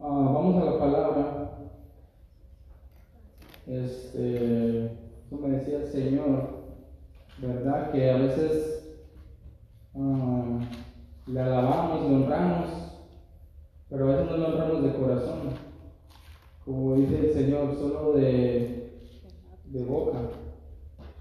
ah, 0.00 0.32
vamos 0.34 0.60
a 0.60 0.64
la 0.64 0.78
palabra. 0.80 1.50
Este, 3.68 4.86
eso 4.86 5.36
me 5.40 5.50
decía 5.50 5.76
el 5.78 5.86
Señor, 5.86 6.64
¿verdad? 7.38 7.92
Que 7.92 8.10
a 8.10 8.16
veces 8.16 8.96
ah, 9.94 10.58
le 11.28 11.40
alabamos, 11.40 12.10
le 12.10 12.16
honramos, 12.16 12.68
pero 13.88 14.08
a 14.08 14.16
veces 14.16 14.26
no 14.28 14.36
le 14.38 14.44
honramos 14.44 14.82
de 14.82 14.92
corazón. 14.94 15.40
Como 16.64 16.96
dice 16.96 17.28
el 17.28 17.32
Señor, 17.32 17.76
solo 17.76 18.14
de, 18.14 18.79
de 19.70 19.84
boca, 19.84 20.18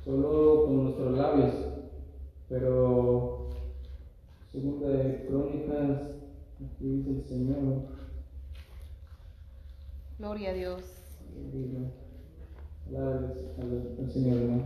solo 0.03 0.65
con 0.65 0.83
nuestros 0.85 1.17
labios, 1.17 1.53
pero 2.47 3.47
Segunda 4.51 4.89
de 4.89 5.25
Crónicas, 5.27 6.01
aquí 6.55 6.85
dice 6.85 7.09
el 7.11 7.23
Señor, 7.25 7.81
Gloria 10.17 10.49
a 10.49 10.53
Dios. 10.53 10.81
alabes 12.89 13.37
al, 13.59 13.95
al 13.99 14.11
Señor, 14.11 14.37
hermano. 14.37 14.65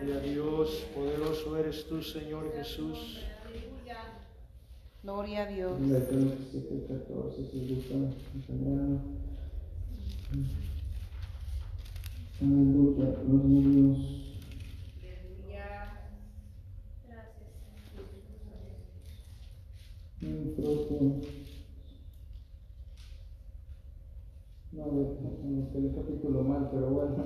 Gloria 0.00 0.16
a 0.16 0.20
Dios, 0.20 0.86
poderoso 0.94 1.56
eres 1.58 1.86
tú, 1.88 2.00
Señor 2.00 2.52
Jesús. 2.52 3.24
Gloria 5.02 5.42
a 5.42 5.46
Dios. 5.46 5.72
Segunda 5.72 5.98
de 5.98 6.06
Crónicas 6.06 6.36
Aleluya, 12.40 13.14
los 13.26 13.44
niños. 13.44 13.98
Mm, 20.20 20.54
creo 20.56 20.88
que- 20.88 21.46
No, 24.72 24.86
le- 24.92 25.46
anoté 25.46 25.78
el 25.78 25.94
capítulo 25.94 26.42
mal, 26.42 26.68
pero 26.72 26.90
bueno. 26.90 27.24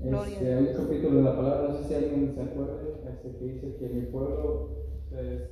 Gloria 0.00 0.32
Este, 0.32 0.54
a 0.54 0.56
hay 0.58 0.64
Dios. 0.64 0.78
un 0.78 0.86
capítulo 0.86 1.16
de 1.16 1.22
la 1.22 1.36
palabra, 1.36 1.68
no 1.68 1.76
sé 1.78 1.84
si 1.88 1.94
alguien 1.94 2.34
se 2.34 2.40
acuerde, 2.40 2.94
este, 3.06 3.36
que 3.38 3.44
dice 3.44 3.76
que 3.78 3.88
mi 3.90 4.06
pueblo 4.06 4.68
pues, 5.10 5.42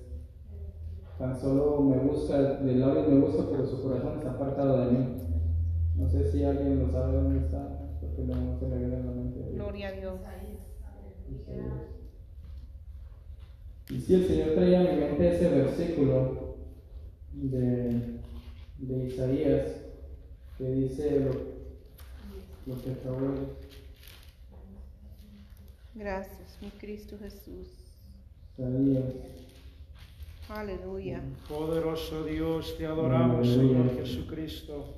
tan 1.19 1.39
solo 1.39 1.81
me 1.83 1.99
busca, 1.99 2.39
de 2.61 2.75
labios 2.77 3.09
me 3.09 3.21
busca, 3.21 3.43
pero 3.51 3.67
su 3.67 3.83
corazón 3.83 4.17
está 4.19 4.31
apartado 4.31 4.87
de 4.87 4.93
mí. 4.93 5.07
No 5.97 6.09
sé 6.09 6.31
si 6.31 6.43
alguien 6.45 6.79
lo 6.79 6.91
sabe 6.91 7.13
dónde 7.17 7.41
está, 7.41 7.78
porque 8.19 8.35
no 8.35 8.59
se 8.59 8.67
me 8.67 8.79
viene 8.79 8.97
a 8.97 8.99
la 8.99 9.13
mente. 9.13 9.39
ahorita. 9.39 9.55
Gloria 9.55 9.89
a 9.89 9.93
Dios. 9.93 10.21
Y 13.91 14.01
si 14.01 14.15
el 14.15 14.27
Señor 14.27 14.55
traía 14.55 14.81
a 14.81 14.93
mi 14.93 15.01
mente 15.01 15.35
ese 15.35 15.49
versículo 15.49 16.57
de, 17.33 18.19
de 18.79 19.05
Isaías 19.07 19.67
que 20.59 20.71
dice 20.71 21.21
lo, 21.21 21.31
lo 22.75 22.83
que 22.83 22.91
acabo 22.91 23.57
Gracias, 25.95 26.59
mi 26.61 26.69
Cristo 26.71 27.17
Jesús. 27.19 27.69
Isaías. 28.59 29.05
Aleluya. 30.49 31.23
Poderoso 31.49 32.25
Dios, 32.25 32.77
te 32.77 32.87
adoramos, 32.87 33.47
Aleluya. 33.47 33.89
Señor 33.89 33.97
Jesucristo. 33.97 34.95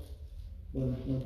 Bueno, 0.72 0.96
no 1.06 1.20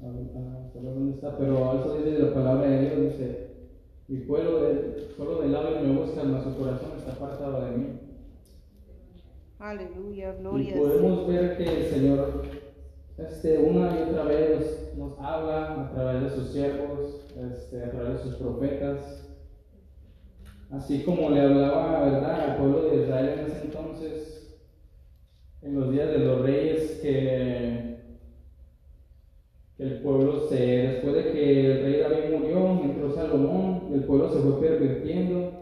a, 0.00 0.72
saber 0.72 0.94
dónde 0.94 1.14
está, 1.14 1.36
pero 1.36 1.80
eso 1.80 1.94
dice 1.98 2.18
la 2.18 2.34
palabra 2.34 2.68
de 2.68 2.80
Dios, 2.80 3.12
dice, 3.12 3.48
mi 4.08 4.18
pueblo 4.20 4.62
de- 4.62 5.08
solo 5.16 5.42
de 5.42 5.48
labios 5.48 5.82
me 5.82 5.98
busca, 5.98 6.22
mas 6.24 6.44
su 6.44 6.56
corazón 6.56 6.90
está 6.96 7.12
apartado 7.12 7.64
de 7.64 7.70
mí. 7.76 7.86
Aleluya. 9.58 10.34
Y 10.36 10.40
Gloria 10.40 10.74
al 10.74 10.80
podemos 10.80 11.28
ver 11.28 11.56
que 11.56 11.64
el 11.64 11.86
Señor 11.86 12.42
este, 13.18 13.58
una 13.58 13.98
y 13.98 14.02
otra 14.02 14.24
vez 14.24 14.94
nos, 14.96 15.10
nos 15.10 15.18
habla 15.18 15.82
a 15.82 15.90
través 15.90 16.22
de 16.22 16.30
sus 16.30 16.50
siervos, 16.50 17.26
este, 17.36 17.82
a 17.82 17.90
través 17.90 18.18
de 18.18 18.22
sus 18.22 18.34
profetas, 18.36 19.28
así 20.70 21.02
como 21.02 21.30
le 21.30 21.40
hablaba 21.40 22.04
¿verdad? 22.04 22.50
al 22.50 22.56
pueblo 22.58 22.82
de 22.90 23.02
Israel 23.02 23.40
en 23.40 23.46
ese 23.46 23.64
entonces, 23.64 24.60
en 25.62 25.74
los 25.74 25.90
días 25.90 26.08
de 26.10 26.18
los 26.18 26.42
reyes, 26.42 27.00
que 27.02 27.87
el 29.78 30.00
pueblo 30.00 30.48
se, 30.48 30.56
después 30.56 31.14
de 31.14 31.32
que 31.32 31.66
el 31.66 31.82
rey 31.82 32.00
David 32.00 32.36
murió, 32.36 32.80
entró 32.82 33.14
Salomón, 33.14 33.90
el 33.92 34.04
pueblo 34.04 34.28
se 34.28 34.40
fue 34.40 34.60
pervirtiendo 34.60 35.52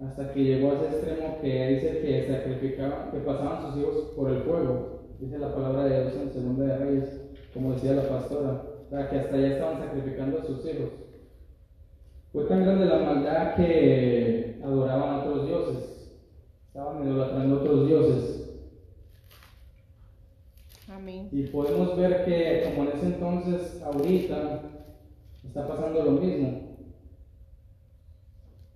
hasta 0.00 0.32
que 0.32 0.44
llegó 0.44 0.70
a 0.70 0.74
ese 0.74 0.86
extremo 0.86 1.38
que 1.40 1.68
dice 1.68 2.00
que 2.00 2.26
sacrificaban, 2.26 3.10
que 3.10 3.18
pasaban 3.18 3.72
sus 3.72 3.80
hijos 3.80 4.12
por 4.16 4.30
el 4.30 4.42
fuego, 4.42 5.00
dice 5.20 5.38
la 5.38 5.54
palabra 5.54 5.84
de 5.84 6.00
Dios 6.00 6.14
en 6.16 6.32
Segunda 6.32 6.64
de 6.64 6.78
Reyes, 6.78 7.20
como 7.52 7.72
decía 7.72 7.92
la 7.92 8.08
pastora, 8.08 8.62
o 8.86 8.88
sea 8.88 9.10
que 9.10 9.16
hasta 9.16 9.36
allá 9.36 9.48
estaban 9.48 9.78
sacrificando 9.78 10.38
a 10.38 10.44
sus 10.44 10.64
hijos. 10.66 10.90
Fue 12.32 12.44
tan 12.44 12.64
grande 12.64 12.86
la 12.86 12.98
maldad 12.98 13.54
que 13.56 14.58
adoraban 14.64 15.10
a 15.10 15.18
otros 15.18 15.46
dioses, 15.46 16.18
estaban 16.66 17.06
idolatrando 17.06 17.56
a 17.56 17.58
otros 17.58 17.86
dioses. 17.86 18.43
Amén. 20.94 21.28
Y 21.32 21.42
podemos 21.48 21.96
ver 21.96 22.24
que 22.24 22.62
como 22.64 22.88
en 22.88 22.96
ese 22.96 23.06
entonces, 23.06 23.82
ahorita, 23.82 24.60
está 25.44 25.66
pasando 25.66 26.04
lo 26.04 26.12
mismo. 26.12 26.76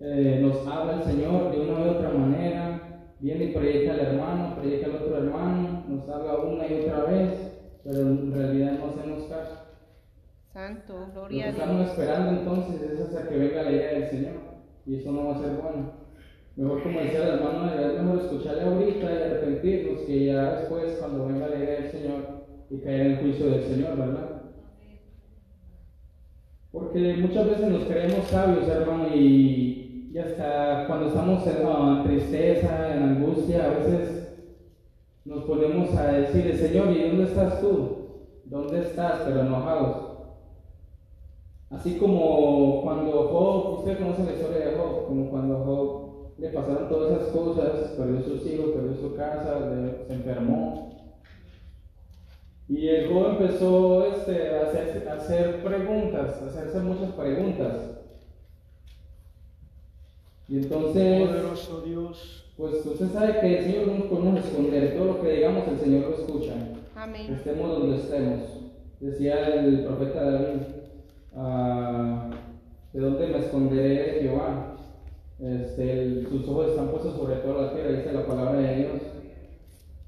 Eh, 0.01 0.39
nos 0.41 0.67
habla 0.67 0.95
el 0.95 1.03
Señor 1.03 1.51
de 1.51 1.59
una 1.61 1.79
u 1.79 1.89
otra 1.91 2.09
manera, 2.09 3.13
viene 3.19 3.45
y 3.45 3.53
predica 3.53 3.93
al 3.93 3.99
hermano, 3.99 4.55
predica 4.55 4.87
al 4.87 4.95
otro 4.95 5.17
hermano, 5.17 5.85
nos 5.87 6.09
habla 6.09 6.37
una 6.37 6.67
y 6.67 6.81
otra 6.81 7.03
vez, 7.05 7.53
pero 7.83 7.99
en 8.01 8.33
realidad 8.33 8.79
no 8.79 8.87
hacemos 8.87 9.23
caso. 9.23 9.55
Santo. 10.53 10.99
Lo 10.99 11.05
que 11.05 11.11
Gloria 11.13 11.49
estamos 11.49 11.89
esperando 11.89 12.39
entonces 12.39 12.81
es 12.81 12.99
hasta 13.01 13.29
que 13.29 13.37
venga 13.37 13.63
la 13.63 13.71
idea 13.71 13.93
del 13.93 14.09
Señor, 14.09 14.33
y 14.85 14.95
eso 14.95 15.11
no 15.11 15.27
va 15.27 15.35
a 15.35 15.39
ser 15.39 15.51
bueno. 15.51 15.98
Mejor 16.55 16.83
como 16.83 16.99
decía 16.99 17.23
el 17.23 17.35
hermano, 17.35 17.71
es 17.71 18.01
mejor 18.01 18.19
escucharle 18.19 18.63
ahorita 18.63 19.11
y 19.11 19.15
arrepentirnos 19.15 20.01
que 20.01 20.25
ya 20.25 20.59
después 20.59 20.97
cuando 20.99 21.27
venga 21.27 21.47
la 21.47 21.57
idea 21.57 21.81
del 21.81 21.91
Señor 21.91 22.39
y 22.69 22.77
caer 22.79 23.01
en 23.01 23.11
el 23.11 23.17
juicio 23.19 23.49
del 23.49 23.63
Señor, 23.63 23.97
¿verdad? 23.97 24.41
Porque 26.71 27.17
muchas 27.17 27.49
veces 27.49 27.69
nos 27.69 27.83
creemos 27.85 28.25
sabios, 28.27 28.67
hermano, 28.67 29.07
y, 29.15 30.11
y 30.13 30.17
hasta 30.17 30.85
cuando 30.87 31.07
estamos 31.07 31.47
en 31.47 32.03
tristeza, 32.03 32.95
en 32.95 33.03
angustia, 33.03 33.65
a 33.65 33.69
veces 33.69 34.19
nos 35.25 35.45
ponemos 35.45 35.95
a 35.95 36.11
decir, 36.11 36.55
Señor, 36.57 36.91
¿y 36.91 37.07
dónde 37.07 37.23
estás 37.23 37.61
tú? 37.61 37.97
¿Dónde 38.45 38.81
estás? 38.81 39.21
Pero 39.25 39.41
enojados. 39.41 40.09
Así 41.69 41.97
como 41.97 42.81
cuando 42.81 43.27
Job, 43.27 43.79
usted 43.79 43.99
conoce 43.99 44.23
la 44.23 44.33
historia 44.33 44.69
de 44.69 44.75
Job, 44.75 45.05
como 45.07 45.29
cuando 45.29 45.63
Job 45.63 46.08
le 46.39 46.49
pasaron 46.49 46.89
todas 46.89 47.11
esas 47.21 47.29
cosas, 47.29 47.69
perdió 47.97 48.21
sus 48.23 48.45
hijos, 48.47 48.71
perdió 48.71 48.95
su 48.95 49.15
casa, 49.15 49.59
le- 49.69 50.05
se 50.07 50.13
enfermó. 50.13 50.89
Y 52.67 52.87
el 52.87 53.11
Job 53.11 53.31
empezó 53.31 54.05
este, 54.05 54.55
a, 54.55 54.61
hacer, 54.67 55.07
a 55.09 55.13
hacer 55.13 55.63
preguntas, 55.63 56.41
a 56.41 56.47
hacerse 56.47 56.79
muchas 56.81 57.11
preguntas. 57.13 57.73
Y 60.47 60.57
entonces, 60.57 61.27
Poderoso 61.29 61.81
Dios, 61.81 62.45
pues 62.57 62.85
usted 62.85 63.09
sabe 63.11 63.39
que 63.39 63.57
el 63.59 63.63
Señor 63.65 63.87
no 63.87 63.93
nos 63.95 64.07
podemos 64.07 64.39
esconder, 64.45 64.95
todo 64.97 65.05
lo 65.05 65.21
que 65.21 65.31
digamos 65.33 65.67
el 65.67 65.79
Señor 65.79 66.09
lo 66.09 66.15
escucha 66.15 66.53
Amén. 66.95 67.33
estemos 67.33 67.69
donde 67.79 67.97
estemos. 67.97 68.41
Decía 68.99 69.55
el 69.55 69.85
profeta 69.85 70.23
David, 70.31 70.61
ah, 71.35 72.29
¿de 72.93 72.99
dónde 72.99 73.27
me 73.27 73.37
esconderé 73.39 73.89
de 74.13 74.21
Jehová? 74.21 74.68
Este, 75.41 76.03
el- 76.03 76.27
sus 76.27 76.47
ojos 76.49 76.69
están 76.71 76.89
puestos 76.89 77.15
sobre 77.15 77.35
toda 77.37 77.61
la 77.67 77.73
tierra, 77.73 77.91
dice 77.97 78.11
la 78.13 78.25
palabra 78.27 78.59
de 78.59 78.75
Dios. 78.75 79.01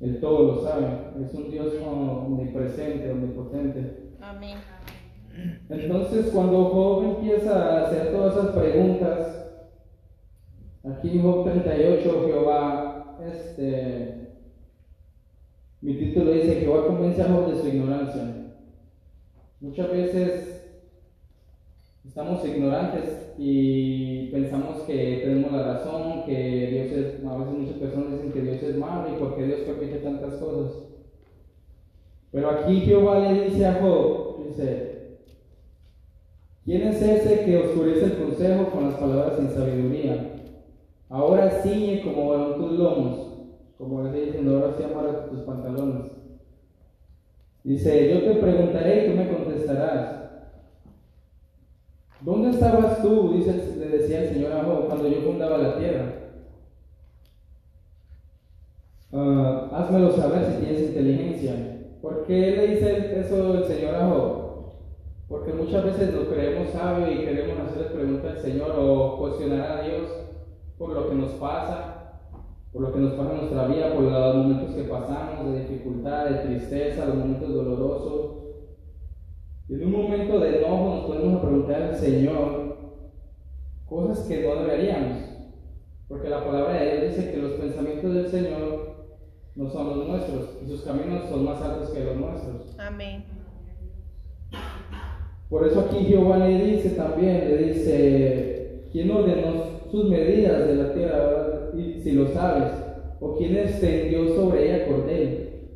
Él 0.02 0.20
todo 0.20 0.56
lo 0.56 0.63
sabe, 0.63 0.88
es 1.24 1.34
un 1.34 1.52
Dios 1.52 1.74
omnipresente, 1.86 3.12
omnipotente. 3.12 4.10
Amén. 4.20 4.58
Entonces, 5.70 6.32
cuando 6.34 6.65
Job 6.65 7.04
empieza 7.17 7.56
a 7.56 7.88
hacer 7.88 8.12
todas 8.12 8.36
esas 8.36 8.56
preguntas, 8.56 9.48
aquí 10.84 11.10
en 11.12 11.22
Job 11.22 11.44
38, 11.50 12.24
Jehová, 12.26 13.17
este, 13.32 14.28
mi 15.82 15.96
título 15.98 16.32
dice, 16.32 16.56
Jehová 16.56 16.88
convence 16.88 17.22
a 17.22 17.28
Job 17.32 17.52
de 17.54 17.62
su 17.62 17.67
ignorancia. 17.67 18.54
Muchas 19.62 19.91
veces 19.91 20.61
estamos 22.12 22.45
ignorantes 22.45 23.32
y 23.38 24.28
pensamos 24.32 24.82
que 24.82 25.21
tenemos 25.24 25.50
la 25.54 25.63
razón, 25.63 26.26
que 26.26 26.67
Dios 26.69 26.91
es, 26.91 27.26
a 27.26 27.38
veces 27.38 27.54
muchas 27.54 27.78
personas 27.78 28.12
dicen 28.12 28.34
que 28.34 28.41
Dios 28.41 28.63
es 28.63 28.78
malo 28.78 29.08
y 29.08 29.17
porque 29.17 29.45
Dios 29.45 29.62
permite 29.62 30.00
tantas 30.00 30.34
cosas. 30.34 30.89
Pero 32.34 32.50
aquí 32.50 32.82
Jehová 32.82 33.19
le 33.19 33.45
dice 33.45 33.65
a 33.65 33.76
Job, 33.82 34.45
dice, 34.45 35.19
¿quién 36.65 36.82
es 36.82 37.02
ese 37.02 37.45
que 37.45 37.58
oscurece 37.58 38.04
el 38.04 38.17
consejo 38.17 38.71
con 38.71 38.89
las 38.89 38.95
palabras 38.95 39.38
sin 39.38 39.50
sabiduría? 39.50 40.34
Ahora 41.08 41.50
ciñe 41.63 42.02
como 42.04 42.30
varón 42.30 42.58
tus 42.58 42.78
lomos, 42.78 43.38
como 43.78 44.04
le 44.04 44.26
diciendo, 44.26 44.58
ahora 44.58 44.74
sí 44.78 44.84
amarra 44.84 45.30
tus 45.30 45.39
pantalones. 45.43 46.12
Dice, 47.63 48.13
yo 48.13 48.34
te 48.34 48.38
preguntaré 48.41 49.06
y 49.06 49.12
tú 49.12 49.15
me 49.15 49.30
contestarás. 49.30 50.20
¿Dónde 52.21 52.51
estabas 52.51 53.01
tú? 53.01 53.34
Dice, 53.34 53.75
le 53.79 53.97
decía 53.97 54.23
el 54.23 54.34
Señor 54.34 54.51
a 54.51 54.63
Job, 54.63 54.88
cuando 54.88 55.07
yo 55.07 55.21
fundaba 55.21 55.57
la 55.57 55.77
tierra. 55.77 56.13
Ah, 59.12 59.69
házmelo 59.73 60.12
saber 60.12 60.45
si 60.45 60.63
tienes 60.63 60.89
inteligencia. 60.89 61.53
¿Por 62.01 62.25
qué 62.25 62.51
le 62.51 62.67
dice 62.67 63.19
eso 63.19 63.55
el 63.55 63.65
Señor 63.65 63.95
a 63.95 64.07
Job? 64.07 64.41
Porque 65.27 65.53
muchas 65.53 65.84
veces 65.84 66.13
nos 66.13 66.27
creemos 66.27 66.69
sabios 66.69 67.10
y 67.12 67.25
queremos 67.25 67.57
hacerle 67.60 67.89
preguntas 67.89 68.36
al 68.36 68.41
Señor 68.41 68.75
o 68.77 69.17
cuestionar 69.17 69.79
a 69.79 69.81
Dios 69.81 70.10
por 70.77 70.89
lo 70.89 71.10
que 71.10 71.15
nos 71.15 71.31
pasa, 71.31 72.19
por 72.71 72.84
lo 72.84 72.93
que 72.93 72.99
nos 72.99 73.13
pasa 73.13 73.31
en 73.31 73.38
nuestra 73.38 73.65
vida, 73.67 73.93
por 73.93 74.03
los 74.03 74.36
momentos 74.36 74.75
que 74.75 74.84
pasamos 74.84 75.53
de 75.53 75.62
dificultad, 75.62 76.25
de 76.25 76.36
tristeza, 76.47 77.05
los 77.05 77.15
momentos 77.15 77.53
dolorosos. 77.53 78.40
Y 79.69 79.76
en 79.76 79.86
un 79.86 79.91
momento 79.91 80.39
de 80.39 80.58
enojo 80.58 80.95
nos 80.95 81.06
podemos 81.06 81.41
preguntar 81.41 81.82
al 81.82 81.95
Señor 81.95 82.78
cosas 83.86 84.28
que 84.28 84.41
no 84.41 84.56
deberíamos. 84.56 85.17
Porque 86.08 86.30
la 86.30 86.43
palabra 86.43 86.74
de 86.74 87.00
Dios 87.00 87.15
dice 87.15 87.32
que 87.32 87.38
los 87.38 87.54
pensamientos 87.54 88.13
del 88.13 88.28
Señor 88.28 88.91
no 89.56 89.69
son 89.69 89.97
los 89.97 90.08
nuestros 90.08 90.58
y 90.63 90.67
sus 90.67 90.82
caminos 90.82 91.30
son 91.30 91.45
más 91.45 91.62
altos 91.62 91.89
que 91.91 92.04
los 92.04 92.15
nuestros. 92.17 92.78
Amén. 92.80 93.24
Por 95.50 95.67
eso 95.67 95.82
aquí 95.82 96.06
Jehová 96.06 96.38
le 96.38 96.63
dice 96.63 96.91
también, 96.91 97.50
le 97.50 97.58
dice, 97.58 98.86
¿quién 98.91 99.12
ordenó 99.12 99.82
sus 99.91 100.10
medidas 100.10 100.65
de 100.65 100.76
la 100.76 100.93
tierra? 100.93 101.71
Y 101.76 102.00
si 102.02 102.13
lo 102.13 102.28
sabes, 102.30 102.71
o 103.19 103.36
quién 103.36 103.58
extendió 103.58 104.34
sobre 104.34 104.65
ella 104.65 104.88
cordel, 104.88 105.69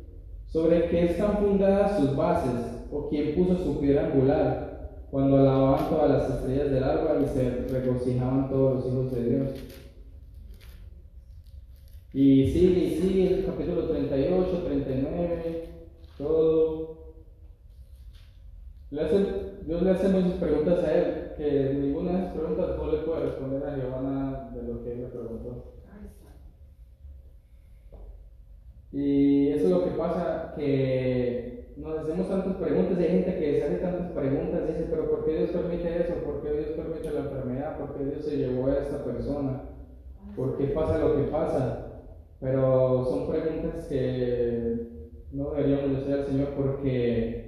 sobre 0.46 0.88
qué 0.88 1.04
están 1.04 1.38
fundadas 1.38 1.98
sus 1.98 2.16
bases, 2.16 2.75
o 2.90 3.08
quién 3.08 3.34
puso 3.34 3.56
su 3.62 3.80
piedra 3.80 4.06
angular, 4.06 5.06
cuando 5.10 5.38
alababan 5.38 5.88
todas 5.88 6.10
las 6.10 6.30
estrellas 6.30 6.70
del 6.70 6.84
alba 6.84 7.20
y 7.22 7.26
se 7.28 7.50
regocijaban 7.68 8.48
todos 8.50 8.74
los 8.76 8.86
hijos 8.92 9.12
de 9.12 9.24
Dios. 9.24 9.48
Y 12.12 12.50
sigue 12.50 12.84
y 12.84 12.98
sigue 13.00 13.34
el 13.38 13.44
capítulo 13.46 13.88
38, 13.88 14.62
39, 14.64 15.68
todo. 16.18 16.96
Le 18.90 19.02
hace- 19.02 19.56
Dios 19.66 19.82
le 19.82 19.90
hace 19.90 20.08
muchas 20.08 20.38
preguntas 20.38 20.84
a 20.84 20.94
él, 20.94 21.32
que 21.36 21.74
ninguna 21.74 22.12
de 22.12 22.18
esas 22.18 22.32
preguntas 22.34 22.76
no 22.78 22.92
le 22.92 22.98
puede 22.98 23.20
responder 23.26 23.62
a 23.64 24.00
nada 24.00 24.50
de 24.54 24.62
lo 24.62 24.82
que 24.82 24.92
él 24.92 25.02
le 25.02 25.08
preguntó. 25.08 25.72
Y 28.92 29.48
eso 29.48 29.64
es 29.64 29.70
lo 29.70 29.84
que 29.84 29.90
pasa, 29.90 30.54
que 30.56 31.45
nos 31.76 31.98
hacemos 31.98 32.28
tantas 32.28 32.56
preguntas 32.56 32.98
hay 32.98 33.08
gente 33.08 33.38
que 33.38 33.58
se 33.58 33.64
hace 33.64 33.76
tantas 33.76 34.10
preguntas 34.12 34.62
y 34.64 34.72
dice, 34.72 34.86
pero 34.90 35.10
¿por 35.10 35.24
qué 35.24 35.36
Dios 35.36 35.50
permite 35.50 36.00
eso? 36.00 36.14
¿Por 36.24 36.42
qué 36.42 36.52
Dios 36.52 36.68
permite 36.70 37.10
la 37.10 37.20
enfermedad? 37.20 37.78
¿Por 37.78 37.94
qué 37.94 38.04
Dios 38.04 38.24
se 38.24 38.36
llevó 38.38 38.68
a 38.68 38.78
esta 38.78 39.04
persona? 39.04 39.62
¿Por 40.34 40.56
qué 40.56 40.68
pasa 40.68 40.98
lo 40.98 41.16
que 41.16 41.22
pasa? 41.24 42.02
Pero 42.40 43.04
son 43.04 43.28
preguntas 43.28 43.86
que 43.86 44.86
no 45.32 45.50
deberíamos 45.50 45.90
de 45.90 45.96
hacer 45.98 46.14
al 46.14 46.26
Señor 46.26 46.48
porque 46.56 47.46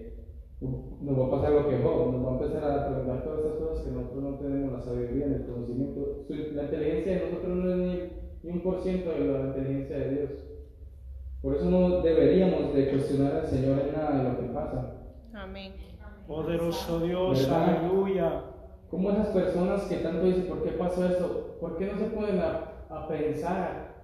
nos 0.61 1.19
va 1.19 1.27
a 1.27 1.31
pasar 1.31 1.53
lo 1.53 1.69
que 1.69 1.79
Job, 1.79 2.13
nos 2.13 2.27
va 2.27 2.31
a 2.31 2.33
empezar 2.35 2.65
a 2.65 2.89
preguntar 2.89 3.25
todas 3.25 3.39
estas 3.39 3.59
cosas 3.59 3.85
que 3.85 3.91
nosotros 3.93 4.23
no 4.23 4.39
tenemos 4.39 4.73
la 4.73 4.81
sabiduría 4.81 5.27
el 5.27 5.47
conocimiento. 5.47 6.27
La 6.29 6.65
inteligencia 6.65 7.15
de 7.15 7.31
nosotros 7.31 7.57
no 7.57 7.71
es 7.71 7.77
ni, 7.77 8.13
ni 8.43 8.51
un 8.51 8.63
por 8.63 8.83
ciento 8.83 9.11
de 9.11 9.21
la 9.21 9.41
inteligencia 9.47 9.99
de 9.99 10.11
Dios. 10.11 10.31
Por 11.43 11.55
eso 11.57 11.65
no 11.71 12.01
deberíamos 12.03 12.75
de 12.75 12.91
cuestionar 12.91 13.37
al 13.37 13.47
Señor 13.47 13.79
en 13.81 13.93
nada 13.93 14.17
de 14.23 14.29
lo 14.31 14.39
que 14.41 14.47
pasa. 14.55 14.95
Amén. 15.35 15.73
Poderoso 16.27 17.01
Dios, 17.01 17.43
¿Verdad? 17.49 17.79
aleluya. 17.79 18.43
¿Cómo 18.91 19.11
esas 19.11 19.29
personas 19.29 19.83
que 19.83 19.97
tanto 19.99 20.25
dicen, 20.27 20.47
¿por 20.49 20.63
qué 20.63 20.71
pasó 20.73 21.07
esto? 21.07 21.57
¿Por 21.61 21.77
qué 21.79 21.87
no 21.87 21.99
se 21.99 22.07
pueden 22.07 22.41
a, 22.41 22.73
a 22.91 23.07
pensar 23.09 23.95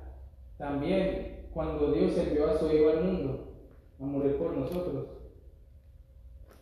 también 0.59 1.49
cuando 1.53 1.93
Dios 1.93 2.17
envió 2.19 2.51
a 2.51 2.59
su 2.59 2.71
Hijo 2.71 2.91
al 2.91 3.05
mundo 3.05 3.55
a 4.01 4.05
morir 4.05 4.37
por 4.37 4.53
nosotros? 4.57 5.07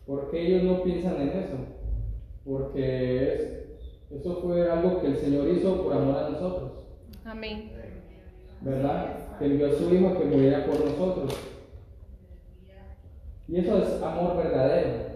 ¿Por 0.05 0.31
qué 0.31 0.47
ellos 0.47 0.63
no 0.63 0.83
piensan 0.83 1.21
en 1.21 1.29
eso? 1.29 1.55
Porque 2.45 3.33
es- 3.33 3.59
eso 4.11 4.41
fue 4.41 4.69
algo 4.69 5.01
que 5.01 5.07
el 5.07 5.17
Señor 5.17 5.47
hizo 5.47 5.81
por 5.83 5.93
amor 5.93 6.17
a 6.17 6.29
nosotros, 6.29 6.71
Amén. 7.25 7.71
¿verdad? 8.61 9.17
Que 9.39 9.45
envió 9.45 9.67
a 9.67 9.73
su 9.73 9.93
Hijo 9.93 10.17
que 10.17 10.25
muriera 10.25 10.65
por 10.65 10.79
nosotros. 10.85 11.33
Y 13.47 13.57
eso 13.57 13.77
es 13.77 14.01
amor 14.01 14.37
verdadero. 14.37 15.13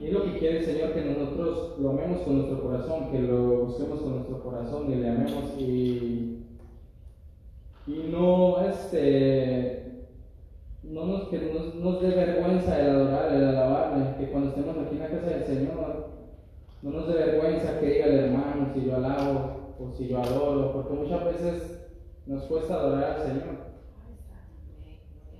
Y 0.00 0.06
es 0.06 0.12
lo 0.12 0.24
que 0.24 0.38
quiere 0.38 0.58
el 0.58 0.64
Señor, 0.64 0.92
que 0.92 1.04
nosotros 1.04 1.78
lo 1.78 1.90
amemos 1.90 2.20
con 2.20 2.36
nuestro 2.36 2.62
corazón, 2.62 3.10
que 3.10 3.20
lo 3.20 3.66
busquemos 3.66 4.00
con 4.00 4.14
nuestro 4.16 4.42
corazón 4.42 4.92
y 4.92 4.96
le 4.96 5.08
amemos 5.08 5.44
y, 5.58 6.44
y 7.86 8.10
no, 8.10 8.60
este, 8.66 10.06
no 10.82 11.06
nos, 11.06 11.28
que 11.28 11.38
nos, 11.38 11.74
nos 11.76 12.02
dé 12.02 12.08
vergüenza 12.08 12.80
el 12.80 12.90
adorar, 12.90 13.32
el 13.32 13.44
alabarle, 13.44 14.16
que 14.18 14.30
cuando 14.30 14.50
estemos 14.50 14.76
aquí 14.76 14.96
en 14.96 15.00
la 15.00 15.08
casa 15.08 15.26
del 15.26 15.44
Señor, 15.44 16.08
no 16.82 16.90
nos 16.90 17.08
dé 17.08 17.14
vergüenza 17.14 17.80
que 17.80 17.86
diga 17.86 18.06
el 18.06 18.18
hermano 18.18 18.70
si 18.74 18.84
yo 18.84 18.96
alabo 18.96 19.76
o 19.78 19.90
si 19.96 20.08
yo 20.08 20.20
adoro, 20.20 20.72
porque 20.72 20.94
muchas 20.94 21.24
veces 21.24 21.79
nos 22.30 22.44
cuesta 22.44 22.74
adorar 22.74 23.16
al 23.16 23.26
Señor. 23.26 23.70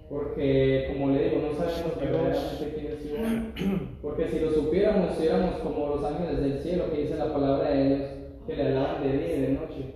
Porque, 0.08 0.88
como 0.88 1.12
le 1.12 1.28
digo, 1.28 1.42
no 1.46 1.54
sabemos 1.54 2.00
verdaderamente 2.00 2.74
quién 2.74 2.86
es 2.92 3.04
Dios. 3.04 3.88
Porque 4.02 4.28
si 4.28 4.40
lo 4.40 4.50
supiéramos, 4.50 5.10
estuviéramos 5.12 5.60
como 5.60 5.86
los 5.86 6.04
ángeles 6.04 6.40
del 6.40 6.58
cielo 6.58 6.90
que 6.90 7.02
dice 7.02 7.14
la 7.14 7.32
palabra 7.32 7.70
de 7.70 7.86
ellos, 7.86 8.08
que 8.44 8.56
le 8.56 8.66
alaban 8.66 9.04
de 9.04 9.18
día 9.18 9.36
y 9.36 9.40
de 9.40 9.48
noche. 9.50 9.94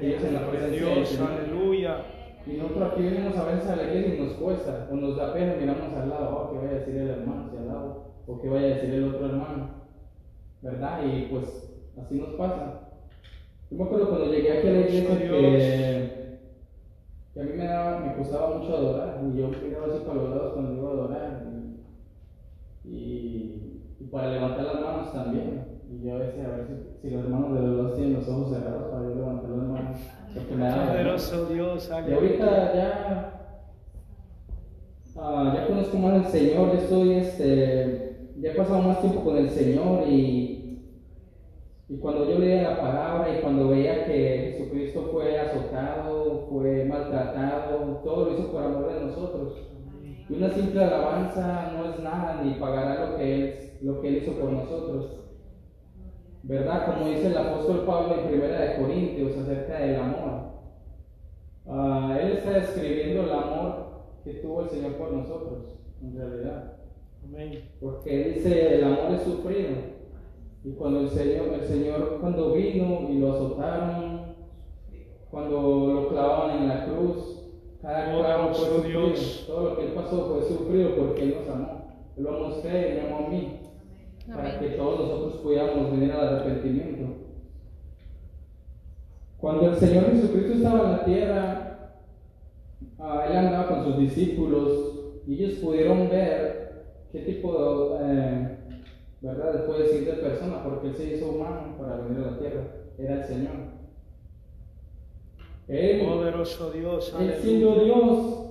Ellos 0.00 0.24
en 0.24 0.34
la 0.34 0.50
presencia 0.50 0.86
del 0.86 0.94
Dios, 0.94 1.20
aleluya. 1.20 2.04
Y 2.46 2.56
nosotros 2.56 2.92
aquí 2.92 3.02
venimos 3.02 3.36
a 3.36 3.44
veces 3.44 3.68
a 3.68 3.76
la 3.76 3.82
iglesia 3.82 4.14
y 4.14 4.20
nos 4.20 4.32
cuesta, 4.34 4.88
o 4.90 4.94
nos 4.94 5.16
da 5.16 5.34
pena, 5.34 5.56
miramos 5.60 5.92
al 5.92 6.08
lado, 6.08 6.30
oh, 6.34 6.52
que 6.52 6.58
vaya 6.58 6.70
a 6.70 6.78
decir 6.78 6.96
el 6.96 7.10
hermano 7.10 7.50
si 7.50 7.56
al 7.58 7.68
lado, 7.68 8.04
o 8.26 8.40
que 8.40 8.48
vaya 8.48 8.66
a 8.66 8.70
decir 8.70 8.94
el 8.94 9.08
otro 9.08 9.26
hermano, 9.26 9.68
¿verdad? 10.62 11.00
Y 11.04 11.26
pues 11.28 11.76
así 12.00 12.14
nos 12.14 12.34
pasa. 12.36 12.85
Yo 13.70 13.76
me 13.78 13.84
acuerdo 13.84 14.08
cuando 14.10 14.32
llegué 14.32 14.52
aquí 14.52 14.68
a 14.68 14.70
la 14.70 14.78
iglesia 14.80 15.18
que, 15.18 16.38
que 17.34 17.40
a 17.40 17.44
mí 17.44 17.50
me, 17.56 17.64
daba, 17.64 18.00
me 18.00 18.14
costaba 18.16 18.58
mucho 18.58 18.76
adorar, 18.76 19.20
y 19.24 19.36
yo 19.38 19.48
miraba 19.48 19.86
así 19.86 20.04
para 20.06 20.20
los 20.20 20.30
lados 20.30 20.52
cuando 20.54 20.72
iba 20.74 20.88
a 20.88 20.92
adorar, 20.92 21.46
y, 22.84 22.88
y, 22.88 23.82
y 23.98 24.04
para 24.04 24.30
levantar 24.30 24.64
las 24.66 24.80
manos 24.80 25.12
también. 25.12 25.76
Y 25.88 26.04
yo 26.04 26.18
decía, 26.18 26.46
a 26.46 26.56
ver 26.56 26.66
si, 26.66 26.74
si 27.00 27.14
los 27.14 27.24
hermanos 27.24 27.54
de 27.54 27.66
los 27.66 27.76
lados 27.76 27.94
tienen 27.96 28.14
los 28.14 28.28
ojos 28.28 28.50
cerrados 28.50 28.90
para 28.90 29.02
yo 29.02 29.14
levantar 29.14 29.50
las 29.50 29.68
manos, 29.68 29.98
porque 30.34 30.54
me 30.54 30.64
daba 30.64 30.92
vergüenza. 30.92 31.36
Poderoso 31.36 31.46
Dios, 31.46 31.90
Y 32.08 32.12
ahorita 32.12 32.74
ya, 32.74 33.52
ah, 35.16 35.52
ya 35.54 35.66
conozco 35.66 35.96
más 35.98 36.24
al 36.24 36.30
Señor, 36.30 36.72
ya 36.72 36.78
estoy, 36.78 37.12
este, 37.14 38.32
ya 38.40 38.52
he 38.52 38.54
pasado 38.54 38.82
más 38.82 39.00
tiempo 39.00 39.24
con 39.24 39.36
el 39.36 39.50
Señor 39.50 40.08
y, 40.08 40.55
y 41.88 41.98
cuando 41.98 42.28
yo 42.28 42.38
leía 42.40 42.70
la 42.70 42.80
palabra 42.80 43.28
y 43.32 43.40
cuando 43.40 43.68
veía 43.68 44.06
que 44.06 44.56
Jesucristo 44.58 45.08
fue 45.12 45.38
azotado, 45.38 46.48
fue 46.50 46.84
maltratado, 46.84 48.00
todo 48.02 48.24
lo 48.24 48.32
hizo 48.32 48.50
por 48.50 48.62
amor 48.64 48.92
de 48.92 49.00
nosotros. 49.06 49.52
Y 50.28 50.34
una 50.34 50.50
simple 50.50 50.82
alabanza 50.82 51.72
no 51.76 51.88
es 51.88 52.00
nada 52.00 52.42
ni 52.42 52.54
pagará 52.54 53.06
lo 53.06 53.16
que 53.16 53.34
Él, 53.34 53.70
lo 53.82 54.00
que 54.00 54.08
él 54.08 54.16
hizo 54.16 54.32
por 54.32 54.50
nosotros. 54.50 55.20
¿Verdad? 56.42 56.86
Como 56.86 57.08
dice 57.08 57.28
el 57.28 57.38
apóstol 57.38 57.84
Pablo 57.86 58.20
en 58.20 58.28
Primera 58.28 58.60
de 58.60 58.76
Corintios 58.76 59.36
acerca 59.36 59.78
del 59.78 59.96
amor. 59.96 60.46
Ah, 61.68 62.18
él 62.20 62.32
está 62.32 62.50
describiendo 62.50 63.24
el 63.24 63.32
amor 63.32 63.86
que 64.24 64.34
tuvo 64.34 64.62
el 64.62 64.70
Señor 64.70 64.94
por 64.94 65.12
nosotros, 65.12 65.74
en 66.02 66.16
realidad. 66.16 66.78
Amén. 67.24 67.70
Porque 67.80 68.34
dice, 68.34 68.76
el 68.76 68.84
amor 68.84 69.14
es 69.14 69.22
sufrido. 69.22 69.95
Y 70.66 70.72
cuando 70.72 71.02
el 71.02 71.08
Señor, 71.10 71.54
el 71.54 71.62
Señor 71.62 72.18
cuando 72.20 72.54
vino 72.54 73.08
y 73.08 73.20
lo 73.20 73.34
azotaron, 73.34 74.34
cuando 75.30 75.60
lo 75.94 76.08
clavaban 76.08 76.58
en 76.58 76.68
la 76.68 76.86
cruz, 76.86 77.44
cada 77.80 78.06
clavo 78.06 78.52
fue 78.52 78.66
sufrido. 78.66 79.06
Dios. 79.06 79.44
Todo 79.46 79.70
lo 79.70 79.76
que 79.76 79.84
él 79.84 79.92
pasó 79.92 80.26
fue 80.26 80.42
sufrido 80.42 80.96
porque 80.96 81.22
él 81.22 81.36
nos 81.38 81.48
amó. 81.54 82.02
Él 82.16 82.24
lo 82.24 82.30
amó 82.30 82.44
a 82.46 82.48
usted 82.48 82.90
y 82.90 82.94
me 82.96 83.06
amó 83.06 83.26
a 83.26 83.30
mí. 83.30 83.60
Para 84.26 84.58
que 84.58 84.64
Amén. 84.66 84.76
todos 84.76 85.08
nosotros 85.08 85.34
pudiéramos 85.40 85.92
venir 85.92 86.10
al 86.10 86.26
arrepentimiento. 86.26 87.14
Cuando 89.38 89.68
el 89.68 89.76
Señor 89.76 90.10
Jesucristo 90.10 90.54
estaba 90.54 90.80
en 90.80 90.90
la 90.90 91.04
tierra, 91.04 91.92
ah, 92.98 93.24
Él 93.30 93.36
andaba 93.36 93.68
con 93.68 93.84
sus 93.84 93.98
discípulos 94.00 95.22
y 95.28 95.44
ellos 95.44 95.60
pudieron 95.60 96.08
ver 96.08 96.86
qué 97.12 97.20
tipo 97.20 97.52
de, 97.52 97.98
eh, 98.02 98.55
¿verdad? 99.20 99.52
Después 99.54 99.78
decir 99.78 100.06
de 100.06 100.12
persona, 100.14 100.62
porque 100.64 100.88
Él 100.88 100.94
se 100.94 101.14
hizo 101.16 101.30
humano 101.30 101.76
para 101.78 101.96
venir 102.02 102.24
a 102.24 102.30
la 102.32 102.38
tierra, 102.38 102.62
era 102.98 103.14
el 103.22 103.24
Señor. 103.24 103.76
Él, 105.68 106.00
Poderoso 106.06 106.70
Dios, 106.70 107.14
él 107.18 107.34
siendo. 107.42 107.74
Dios, 107.84 108.42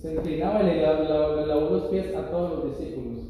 se 0.00 0.14
inclinaba 0.14 0.62
y 0.62 0.66
le 0.66 0.82
la- 0.82 1.00
la- 1.00 1.36
le 1.40 1.46
lavó 1.46 1.70
los 1.70 1.82
pies 1.86 2.14
a 2.14 2.30
todos 2.30 2.64
los 2.64 2.78
discípulos. 2.78 3.24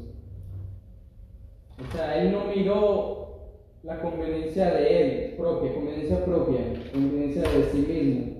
O 1.81 1.91
sea, 1.95 2.21
él 2.21 2.31
no 2.31 2.43
miró 2.53 3.39
la 3.83 3.99
conveniencia 4.01 4.71
de 4.73 5.01
él 5.29 5.35
propia, 5.35 5.73
conveniencia 5.73 6.23
propia, 6.25 6.59
conveniencia 6.93 7.41
de 7.41 7.63
sí 7.71 7.77
mismo, 7.79 8.35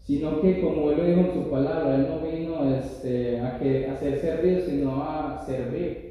sino 0.00 0.40
que 0.40 0.60
como 0.60 0.90
él 0.90 0.96
lo 0.98 1.04
dijo 1.04 1.20
en 1.20 1.34
su 1.44 1.50
palabra, 1.50 1.94
él 1.94 2.08
no 2.08 2.26
vino 2.28 2.74
este, 2.76 3.38
a, 3.40 3.58
que, 3.60 3.86
a 3.86 3.96
ser 3.96 4.18
servido, 4.20 4.62
sino 4.66 5.02
a 5.02 5.44
servir 5.46 6.07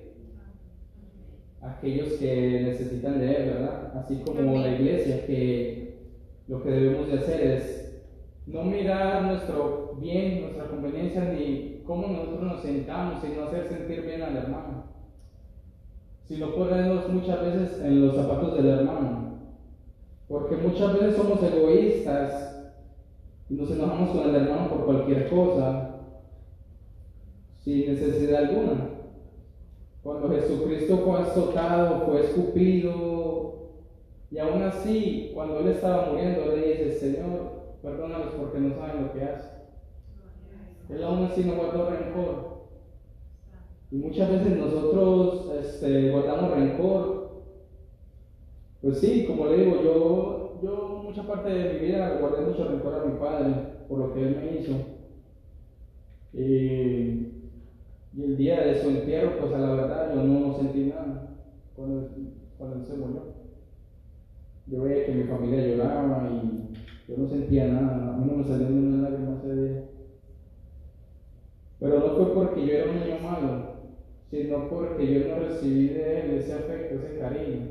aquellos 1.70 2.14
que 2.14 2.62
necesitan 2.64 3.20
de 3.20 3.36
él, 3.36 3.50
¿verdad? 3.54 3.92
Así 3.96 4.22
como 4.26 4.60
la 4.60 4.76
iglesia, 4.76 5.26
que 5.26 5.98
lo 6.48 6.64
que 6.64 6.70
debemos 6.70 7.08
de 7.08 7.20
hacer 7.20 7.42
es 7.42 8.02
no 8.46 8.64
mirar 8.64 9.24
nuestro 9.24 9.98
bien, 10.00 10.42
nuestra 10.42 10.68
conveniencia, 10.68 11.26
ni 11.26 11.82
cómo 11.86 12.08
nosotros 12.08 12.44
nos 12.44 12.62
sentamos, 12.62 13.22
sino 13.22 13.44
hacer 13.44 13.68
sentir 13.68 14.02
bien 14.04 14.22
al 14.22 14.38
hermano 14.38 14.98
sino 16.28 16.54
ponernos 16.54 17.08
muchas 17.10 17.42
veces 17.42 17.82
en 17.82 18.06
los 18.06 18.16
zapatos 18.16 18.58
del 18.58 18.68
hermano. 18.68 19.38
Porque 20.28 20.58
muchas 20.58 20.94
veces 20.94 21.16
somos 21.16 21.42
egoístas 21.42 22.74
y 23.50 23.54
nos 23.54 23.72
enojamos 23.72 24.10
con 24.10 24.30
el 24.30 24.36
hermano 24.36 24.70
por 24.70 24.86
cualquier 24.86 25.30
cosa, 25.30 26.02
sin 27.64 27.94
necesidad 27.94 28.44
alguna. 28.44 28.87
Cuando 30.08 30.30
Jesucristo 30.30 31.00
fue 31.00 31.20
azotado, 31.20 32.06
fue 32.06 32.22
escupido, 32.22 33.72
y 34.32 34.38
aún 34.38 34.62
así, 34.62 35.32
cuando 35.34 35.60
Él 35.60 35.68
estaba 35.68 36.10
muriendo, 36.10 36.46
le 36.46 36.66
dice, 36.66 36.92
Señor, 36.94 37.76
perdónalos 37.82 38.36
porque 38.40 38.58
no 38.58 38.74
saben 38.74 39.04
lo 39.04 39.12
que 39.12 39.24
hacen. 39.24 39.52
Él 40.88 41.04
aún 41.04 41.26
así 41.26 41.44
no 41.44 41.56
guardó 41.56 41.90
rencor. 41.90 42.68
Y 43.92 43.98
muchas 43.98 44.32
veces 44.32 44.58
nosotros 44.58 45.52
este, 45.60 46.10
guardamos 46.10 46.52
rencor. 46.52 47.44
Pues 48.82 49.00
sí, 49.00 49.26
como 49.28 49.48
le 49.48 49.58
digo, 49.58 49.82
yo, 49.84 50.60
yo 50.64 51.02
mucha 51.04 51.28
parte 51.28 51.50
de 51.50 51.74
mi 51.74 51.86
vida 51.86 52.18
guardé 52.18 52.46
mucho 52.46 52.66
rencor 52.66 52.96
a 52.96 53.06
mi 53.06 53.20
padre 53.20 53.56
por 53.90 54.00
lo 54.00 54.14
que 54.14 54.22
él 54.22 54.38
me 54.38 54.58
hizo. 54.58 54.72
Y, 56.32 57.37
y 58.18 58.24
el 58.24 58.36
día 58.36 58.66
de 58.66 58.82
su 58.82 58.90
entierro, 58.90 59.38
pues 59.40 59.54
a 59.54 59.60
la 59.60 59.72
verdad 59.74 60.16
yo 60.16 60.24
no 60.24 60.58
sentí 60.58 60.86
nada 60.86 61.38
cuando, 61.76 62.10
cuando 62.58 62.78
él 62.78 62.86
se 62.86 62.98
murió. 62.98 63.22
Yo 64.66 64.82
veía 64.82 65.06
que 65.06 65.14
mi 65.14 65.24
familia 65.26 65.68
lloraba 65.68 66.28
y 66.32 66.74
yo 67.08 67.16
no 67.16 67.28
sentía 67.28 67.68
nada, 67.68 68.16
a 68.16 68.18
mí 68.18 68.26
no 68.26 68.38
me 68.38 68.44
salió 68.44 68.70
ni 68.70 68.88
una 68.88 69.08
lágrima 69.08 69.38
ese 69.38 69.62
día. 69.62 69.84
Pero 71.80 72.00
no 72.00 72.16
fue 72.16 72.34
porque 72.34 72.66
yo 72.66 72.74
era 72.74 72.90
un 72.90 73.00
niño 73.00 73.20
malo, 73.22 73.74
sino 74.32 74.68
porque 74.68 75.14
yo 75.14 75.28
no 75.28 75.36
recibí 75.36 75.90
de 75.90 76.22
él 76.22 76.32
ese 76.32 76.54
afecto, 76.56 76.96
ese 76.96 77.20
cariño, 77.20 77.68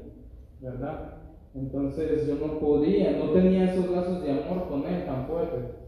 ¿verdad? 0.61 1.14
Entonces 1.56 2.24
yo 2.28 2.37
no 2.37 2.61
podía, 2.61 3.16
no 3.16 3.30
tenía 3.30 3.72
esos 3.72 3.90
lazos 3.90 4.22
de 4.22 4.30
amor 4.30 4.68
con 4.68 4.87
él 4.87 5.04
tan 5.06 5.26
fuertes. 5.26 5.86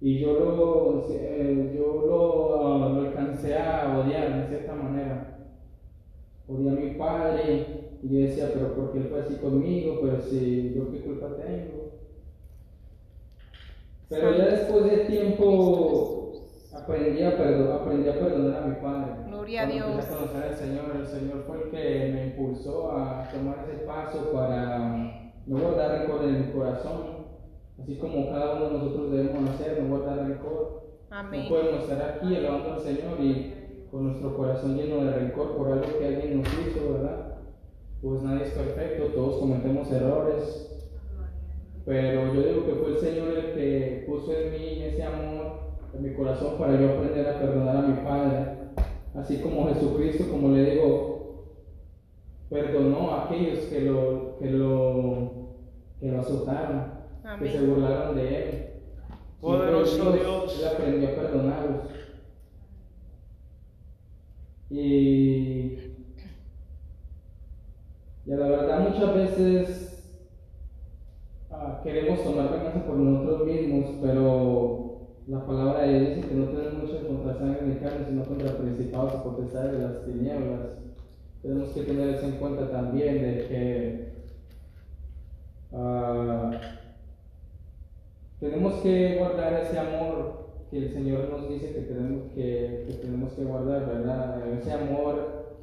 Y 0.00 0.18
yo 0.18 0.32
lo, 0.32 1.06
eh, 1.10 1.74
yo 1.76 2.06
lo, 2.06 2.66
ah, 2.66 2.88
lo 2.88 3.00
alcancé 3.08 3.54
a 3.56 3.98
odiar 3.98 4.42
de 4.42 4.48
cierta 4.48 4.74
manera. 4.74 5.38
Odié 6.48 6.70
a 6.70 6.72
mi 6.72 6.90
padre 6.94 7.90
y 8.02 8.08
yo 8.08 8.26
decía, 8.26 8.50
pero 8.54 8.74
¿por 8.74 8.92
qué 8.92 8.98
él 8.98 9.08
fue 9.10 9.20
así 9.20 9.34
conmigo? 9.36 9.98
Pero 10.00 10.20
si 10.22 10.72
yo 10.74 10.90
qué 10.90 11.00
culpa 11.00 11.36
tengo. 11.36 11.90
Pero 14.08 14.36
ya 14.36 14.46
después 14.46 14.84
de 14.86 15.04
tiempo 15.04 16.32
aprendí 16.74 17.22
a, 17.22 17.36
perdonar, 17.36 17.82
aprendí 17.82 18.08
a 18.08 18.18
perdonar 18.18 18.62
a 18.62 18.66
mi 18.66 18.74
padre. 18.76 19.12
Gloria 19.28 19.62
a 19.62 19.66
Dios. 19.66 20.04
a 20.04 20.08
conocer 20.08 20.42
al 20.42 20.54
Señor, 20.54 20.96
el 20.96 21.06
Señor 21.06 21.44
fue 21.46 21.62
el 21.62 21.70
que 21.70 22.12
me 22.12 22.26
impulsó 22.28 22.90
a 22.92 23.28
tomar 23.30 23.66
ese 23.68 23.84
paso 23.84 24.32
para 24.32 25.32
no 25.46 25.58
guardar 25.58 26.00
rencor 26.00 26.24
en 26.24 26.46
mi 26.46 26.52
corazón. 26.52 27.19
Así 27.80 27.96
como 27.96 28.30
cada 28.30 28.56
uno 28.56 28.66
de 28.66 28.72
nosotros 28.72 29.10
debemos 29.10 29.50
hacer, 29.50 29.82
no 29.82 29.88
guardar 29.88 30.28
rencor. 30.28 30.82
Amén. 31.10 31.42
No 31.42 31.48
podemos 31.48 31.82
estar 31.82 32.02
aquí 32.02 32.36
alabando 32.36 32.74
al 32.74 32.80
Señor 32.80 33.20
y 33.20 33.54
con 33.90 34.04
nuestro 34.04 34.36
corazón 34.36 34.76
lleno 34.76 35.04
de 35.04 35.12
rencor 35.12 35.56
por 35.56 35.72
algo 35.72 35.98
que 35.98 36.06
alguien 36.06 36.42
nos 36.42 36.48
hizo, 36.52 36.92
¿verdad? 36.92 37.38
Pues 38.02 38.22
nadie 38.22 38.44
es 38.44 38.52
perfecto, 38.52 39.06
todos 39.14 39.40
cometemos 39.40 39.90
errores. 39.90 40.66
Pero 41.84 42.34
yo 42.34 42.42
digo 42.42 42.66
que 42.66 42.74
fue 42.74 42.90
el 42.92 42.98
Señor 42.98 43.28
el 43.36 43.54
que 43.54 44.04
puso 44.06 44.32
en 44.32 44.52
mí 44.52 44.82
ese 44.82 45.02
amor, 45.02 45.60
en 45.94 46.02
mi 46.02 46.14
corazón, 46.14 46.58
para 46.58 46.80
yo 46.80 46.90
aprender 46.90 47.26
a 47.26 47.38
perdonar 47.40 47.76
a 47.76 47.88
mi 47.88 48.04
Padre. 48.04 48.60
Así 49.14 49.40
como 49.40 49.66
Jesucristo, 49.68 50.30
como 50.30 50.50
le 50.50 50.70
digo, 50.70 51.46
perdonó 52.48 53.10
a 53.10 53.24
aquellos 53.24 53.60
que 53.64 53.80
lo, 53.80 54.36
que 54.38 54.50
lo, 54.50 55.32
que 55.98 56.12
lo 56.12 56.20
azotaron, 56.20 56.99
que 57.40 57.50
se 57.50 57.66
burlaron 57.66 58.14
de 58.14 58.36
él. 58.36 58.66
Poderoso 59.40 60.12
Dios. 60.12 60.60
Él 60.60 60.68
aprendió 60.68 61.08
a 61.08 61.14
perdonarlos. 61.14 61.84
Y, 64.68 65.96
y 68.24 68.32
a 68.32 68.36
la 68.36 68.46
verdad 68.46 68.88
muchas 68.88 69.14
veces 69.14 70.04
ah, 71.50 71.80
queremos 71.82 72.22
tomar 72.22 72.52
venganza 72.52 72.86
por 72.86 72.96
nosotros 72.96 73.48
mismos, 73.48 73.96
pero 74.00 75.08
la 75.26 75.44
palabra 75.44 75.80
de 75.80 75.98
Dios 75.98 76.16
dice 76.16 76.28
que 76.28 76.34
no 76.36 76.44
tenemos 76.44 76.84
mucho 76.84 77.08
contra 77.08 77.34
sangre 77.34 77.66
ni 77.66 77.74
carne, 77.76 78.06
sino 78.06 78.24
contra 78.24 78.58
principados 78.58 79.14
y 79.14 79.28
potestades 79.28 79.72
de 79.72 79.88
las 79.88 80.04
tinieblas. 80.04 80.60
Tenemos 81.42 81.70
que 81.70 81.82
tener 81.82 82.10
eso 82.10 82.26
en 82.26 82.32
cuenta 82.32 82.70
también, 82.70 83.22
de 83.22 83.46
que 83.48 84.12
ah, 85.72 86.79
tenemos 88.40 88.80
que 88.80 89.16
guardar 89.18 89.52
ese 89.62 89.78
amor 89.78 90.40
que 90.70 90.78
el 90.78 90.92
Señor 90.92 91.28
nos 91.28 91.48
dice 91.48 91.74
que 91.74 91.80
tenemos 91.82 92.32
que, 92.32 92.86
que 92.88 92.94
tenemos 92.94 93.32
que 93.34 93.44
guardar, 93.44 93.86
¿verdad? 93.86 94.52
Ese 94.52 94.72
amor 94.72 95.56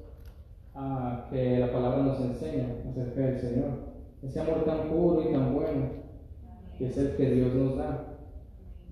ah, 0.75 1.27
que 1.31 1.59
la 1.59 1.71
palabra 1.71 2.03
nos 2.03 2.19
enseña 2.21 2.67
acerca 2.87 3.21
del 3.21 3.39
Señor. 3.39 3.71
Ese 4.21 4.39
amor 4.39 4.65
tan 4.65 4.89
puro 4.89 5.27
y 5.27 5.33
tan 5.33 5.55
bueno, 5.55 5.89
que 6.77 6.87
es 6.87 6.97
el 6.97 7.15
que 7.15 7.31
Dios 7.31 7.53
nos 7.55 7.77
da. 7.77 8.19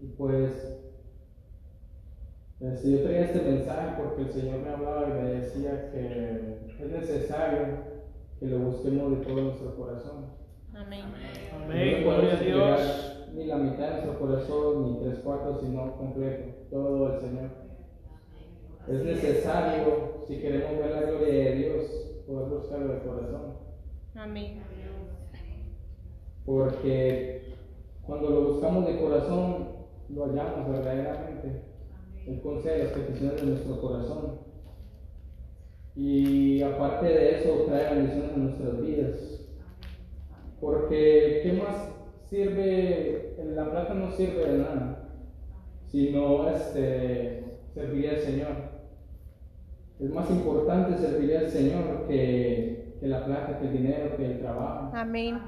Y 0.02 0.08
pues, 0.08 0.80
este, 2.60 2.92
yo 2.92 3.04
traía 3.04 3.26
este 3.26 3.42
mensaje 3.42 4.02
porque 4.02 4.24
el 4.24 4.32
Señor 4.32 4.60
me 4.60 4.70
hablaba 4.70 5.08
y 5.08 5.22
me 5.22 5.30
decía 5.30 5.92
que 5.92 6.60
es 6.80 6.92
necesario 6.92 7.96
que 8.40 8.48
lo 8.48 8.60
busquemos 8.60 9.12
de 9.12 9.26
todo 9.26 9.42
nuestro 9.42 9.76
corazón. 9.76 10.26
Amén. 10.74 11.06
Amén, 11.54 12.04
No 12.04 12.12
gloria 12.12 12.34
a 12.34 12.42
Dios. 12.42 13.15
Ni 13.34 13.46
la 13.46 13.58
mitad 13.58 13.88
de 13.88 14.06
nuestro 14.06 14.20
corazón, 14.20 14.84
ni 14.86 15.00
tres 15.00 15.20
cuartos, 15.20 15.62
sino 15.62 15.98
completo, 15.98 16.68
todo 16.70 17.14
el 17.14 17.22
Señor. 17.22 17.50
Es 18.88 19.04
necesario, 19.04 20.24
si 20.28 20.40
queremos 20.40 20.78
ver 20.78 20.92
la 20.92 21.02
gloria 21.02 21.34
de 21.34 21.56
Dios, 21.56 22.24
poder 22.28 22.50
buscarlo 22.50 22.94
de 22.94 23.00
corazón. 23.00 23.58
Amén. 24.16 24.62
Porque 26.46 27.56
cuando 28.06 28.30
lo 28.30 28.42
buscamos 28.54 28.86
de 28.86 29.00
corazón, 29.00 29.68
lo 30.10 30.26
hallamos 30.26 30.70
verdaderamente. 30.70 31.62
Él 32.28 32.42
concede 32.42 32.84
las 32.86 32.94
peticiones 32.94 33.42
de 33.42 33.48
nuestro 33.48 33.82
corazón. 33.82 34.40
Y 35.96 36.62
aparte 36.62 37.06
de 37.08 37.40
eso, 37.40 37.66
trae 37.68 37.96
bendiciones 37.96 38.34
a 38.34 38.38
nuestras 38.38 38.82
vidas. 38.82 39.48
Porque, 40.60 41.42
¿qué 41.44 41.54
más 41.54 41.95
sirve? 42.30 43.36
La 43.56 43.70
plata 43.70 43.94
no 43.94 44.12
sirve 44.12 44.52
de 44.52 44.58
nada, 44.58 45.10
sino 45.88 46.50
este, 46.50 47.44
servir 47.74 48.10
al 48.10 48.20
Señor. 48.20 48.76
Es 50.00 50.10
más 50.10 50.30
importante 50.30 50.98
servir 50.98 51.38
al 51.38 51.50
Señor 51.50 52.06
que, 52.08 52.96
que 53.00 53.08
la 53.08 53.26
plata, 53.26 53.60
que 53.60 53.68
el 53.68 53.74
dinero, 53.74 54.18
que 54.18 54.26
el 54.26 54.40
trabajo. 54.40 54.92
Amén. 54.94 55.40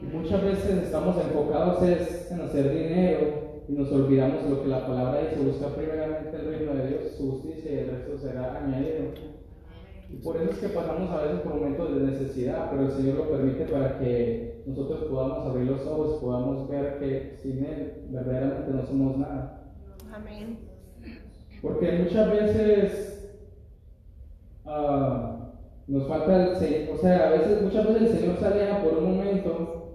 Y 0.00 0.16
muchas 0.16 0.42
veces 0.42 0.82
estamos 0.84 1.16
enfocados 1.16 1.82
es 1.82 2.30
en 2.32 2.40
hacer 2.40 2.72
dinero 2.72 3.62
y 3.68 3.72
nos 3.72 3.92
olvidamos 3.92 4.44
de 4.44 4.50
lo 4.50 4.62
que 4.62 4.68
la 4.68 4.86
palabra 4.86 5.20
dice, 5.20 5.42
buscar 5.42 5.74
primeramente 5.74 6.36
el 6.36 6.46
reino 6.46 6.74
de 6.74 6.88
Dios, 6.88 7.12
su 7.16 7.30
justicia 7.32 7.72
y 7.72 7.78
el 7.78 7.90
resto 7.90 8.18
será 8.18 8.58
añadido. 8.58 9.12
Y 10.12 10.16
por 10.16 10.36
eso 10.36 10.50
es 10.50 10.58
que 10.58 10.68
pasamos 10.68 11.10
a 11.10 11.22
veces 11.22 11.40
por 11.40 11.54
momentos 11.54 11.94
de 11.94 12.02
necesidad, 12.02 12.70
pero 12.70 12.82
el 12.82 12.92
Señor 12.92 13.16
lo 13.16 13.30
permite 13.30 13.64
para 13.64 13.98
que 13.98 14.62
nosotros 14.66 15.04
podamos 15.04 15.46
abrir 15.46 15.70
los 15.70 15.86
ojos, 15.86 16.20
podamos 16.20 16.68
ver 16.68 16.98
que 16.98 17.38
sin 17.42 17.64
Él 17.64 18.04
verdaderamente 18.10 18.70
no 18.72 18.86
somos 18.86 19.16
nada. 19.16 19.72
Amén. 20.12 20.58
Porque 21.62 21.92
muchas 21.92 22.30
veces 22.30 23.38
ah, 24.66 25.52
nos 25.86 26.06
falta 26.06 26.50
el 26.50 26.56
Señor, 26.56 26.94
o 26.94 26.98
sea, 26.98 27.28
a 27.28 27.30
veces, 27.30 27.62
muchas 27.62 27.88
veces 27.88 28.02
el 28.02 28.18
Señor 28.18 28.36
sale 28.38 28.84
por 28.84 28.98
un 28.98 29.16
momento 29.16 29.92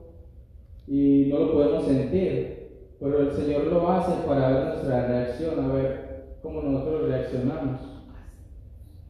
y 0.87 1.27
no 1.29 1.39
lo 1.39 1.53
podemos 1.53 1.85
sentir, 1.85 2.95
pero 2.99 3.19
el 3.19 3.31
Señor 3.33 3.65
lo 3.65 3.87
hace 3.91 4.13
para 4.27 4.49
ver 4.49 4.65
nuestra 4.65 5.07
reacción, 5.07 5.63
a 5.63 5.73
ver 5.73 6.37
cómo 6.41 6.63
nosotros 6.63 7.07
reaccionamos. 7.07 7.96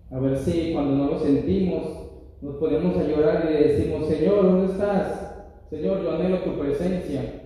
A 0.10 0.20
ver 0.20 0.38
si 0.38 0.74
cuando 0.74 0.96
no 0.96 1.12
lo 1.12 1.20
sentimos 1.20 2.08
nos 2.42 2.56
ponemos 2.58 2.96
a 2.98 3.04
llorar 3.04 3.48
y 3.50 3.54
le 3.54 3.68
decimos, 3.68 4.08
Señor, 4.08 4.44
¿dónde 4.44 4.72
estás? 4.72 5.48
Señor, 5.70 6.04
yo 6.04 6.12
anhelo 6.12 6.40
tu 6.40 6.58
presencia. 6.58 7.44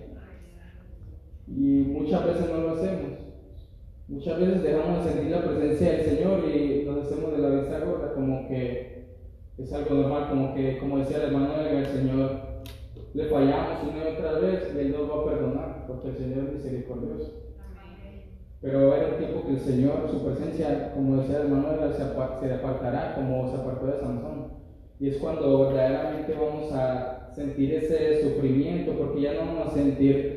Y 1.48 1.84
muchas 1.88 2.24
veces 2.26 2.50
no 2.50 2.58
lo 2.58 2.70
hacemos. 2.70 3.12
Muchas 4.08 4.38
veces 4.38 4.62
dejamos 4.62 5.04
de 5.04 5.10
sentir 5.10 5.30
la 5.30 5.44
presencia 5.44 5.92
del 5.92 6.04
Señor 6.04 6.44
y 6.44 6.84
nos 6.84 7.06
hacemos 7.06 7.32
de 7.32 7.38
la 7.38 7.48
vista 7.48 7.80
gorda 7.80 8.12
como 8.14 8.46
que 8.46 9.06
es 9.58 9.72
algo 9.72 9.94
normal, 9.94 10.28
como 10.28 10.54
que, 10.54 10.78
como 10.78 10.98
decía 10.98 11.16
el 11.18 11.22
hermano 11.24 11.62
del 11.62 11.86
Señor, 11.86 12.30
le 13.14 13.24
fallamos 13.26 13.82
una 13.84 14.04
y 14.04 14.12
otra 14.12 14.38
vez 14.38 14.72
y 14.74 14.78
Él 14.78 14.92
nos 14.92 15.10
va 15.10 15.20
a 15.20 15.24
perdonar, 15.24 15.84
porque 15.86 16.08
el 16.08 16.16
Señor 16.16 16.44
es 16.44 16.54
misericordioso. 16.54 17.51
Pero 18.62 18.88
va 18.88 18.94
a 18.94 18.96
haber 18.98 19.10
un 19.10 19.18
tiempo 19.18 19.44
que 19.44 19.52
el 19.52 19.60
Señor, 19.60 20.08
su 20.10 20.24
presencia, 20.24 20.92
como 20.94 21.16
decía 21.16 21.36
el 21.38 21.42
hermano, 21.42 21.72
se, 21.92 22.02
apar- 22.04 22.40
se 22.40 22.54
apartará 22.54 23.14
como 23.14 23.48
se 23.50 23.56
apartó 23.56 23.86
de 23.88 23.98
Sansón. 23.98 24.46
Y 25.00 25.08
es 25.08 25.18
cuando 25.18 25.58
verdaderamente 25.58 26.34
vamos 26.34 26.72
a 26.72 27.28
sentir 27.34 27.72
ese 27.74 28.14
sufrimiento, 28.16 28.94
porque 28.94 29.22
ya 29.22 29.32
no 29.32 29.40
vamos 29.40 29.66
a 29.66 29.70
sentir 29.70 30.32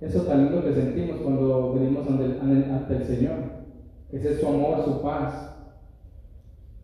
eso 0.00 0.22
tan 0.24 0.44
lindo 0.44 0.62
que 0.62 0.72
sentimos 0.72 1.18
cuando 1.20 1.70
venimos 1.70 2.06
ante 2.06 2.24
el, 2.24 2.36
ante- 2.40 2.96
el 2.96 3.04
Señor. 3.04 3.46
Ese 4.12 4.30
es 4.30 4.36
su 4.36 4.46
amor, 4.46 4.80
su 4.82 5.00
paz. 5.00 5.50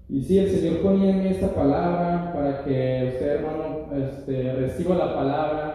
Y 0.09 0.23
sí, 0.23 0.39
el 0.39 0.49
Señor 0.49 0.79
ponía 0.79 1.11
en 1.11 1.19
mí 1.19 1.27
esta 1.29 1.55
palabra 1.55 2.31
para 2.33 2.59
que 2.61 3.07
usted, 3.09 3.27
hermano, 3.27 3.81
este, 3.91 4.53
reciba 4.53 4.95
la 4.95 5.13
palabra, 5.13 5.73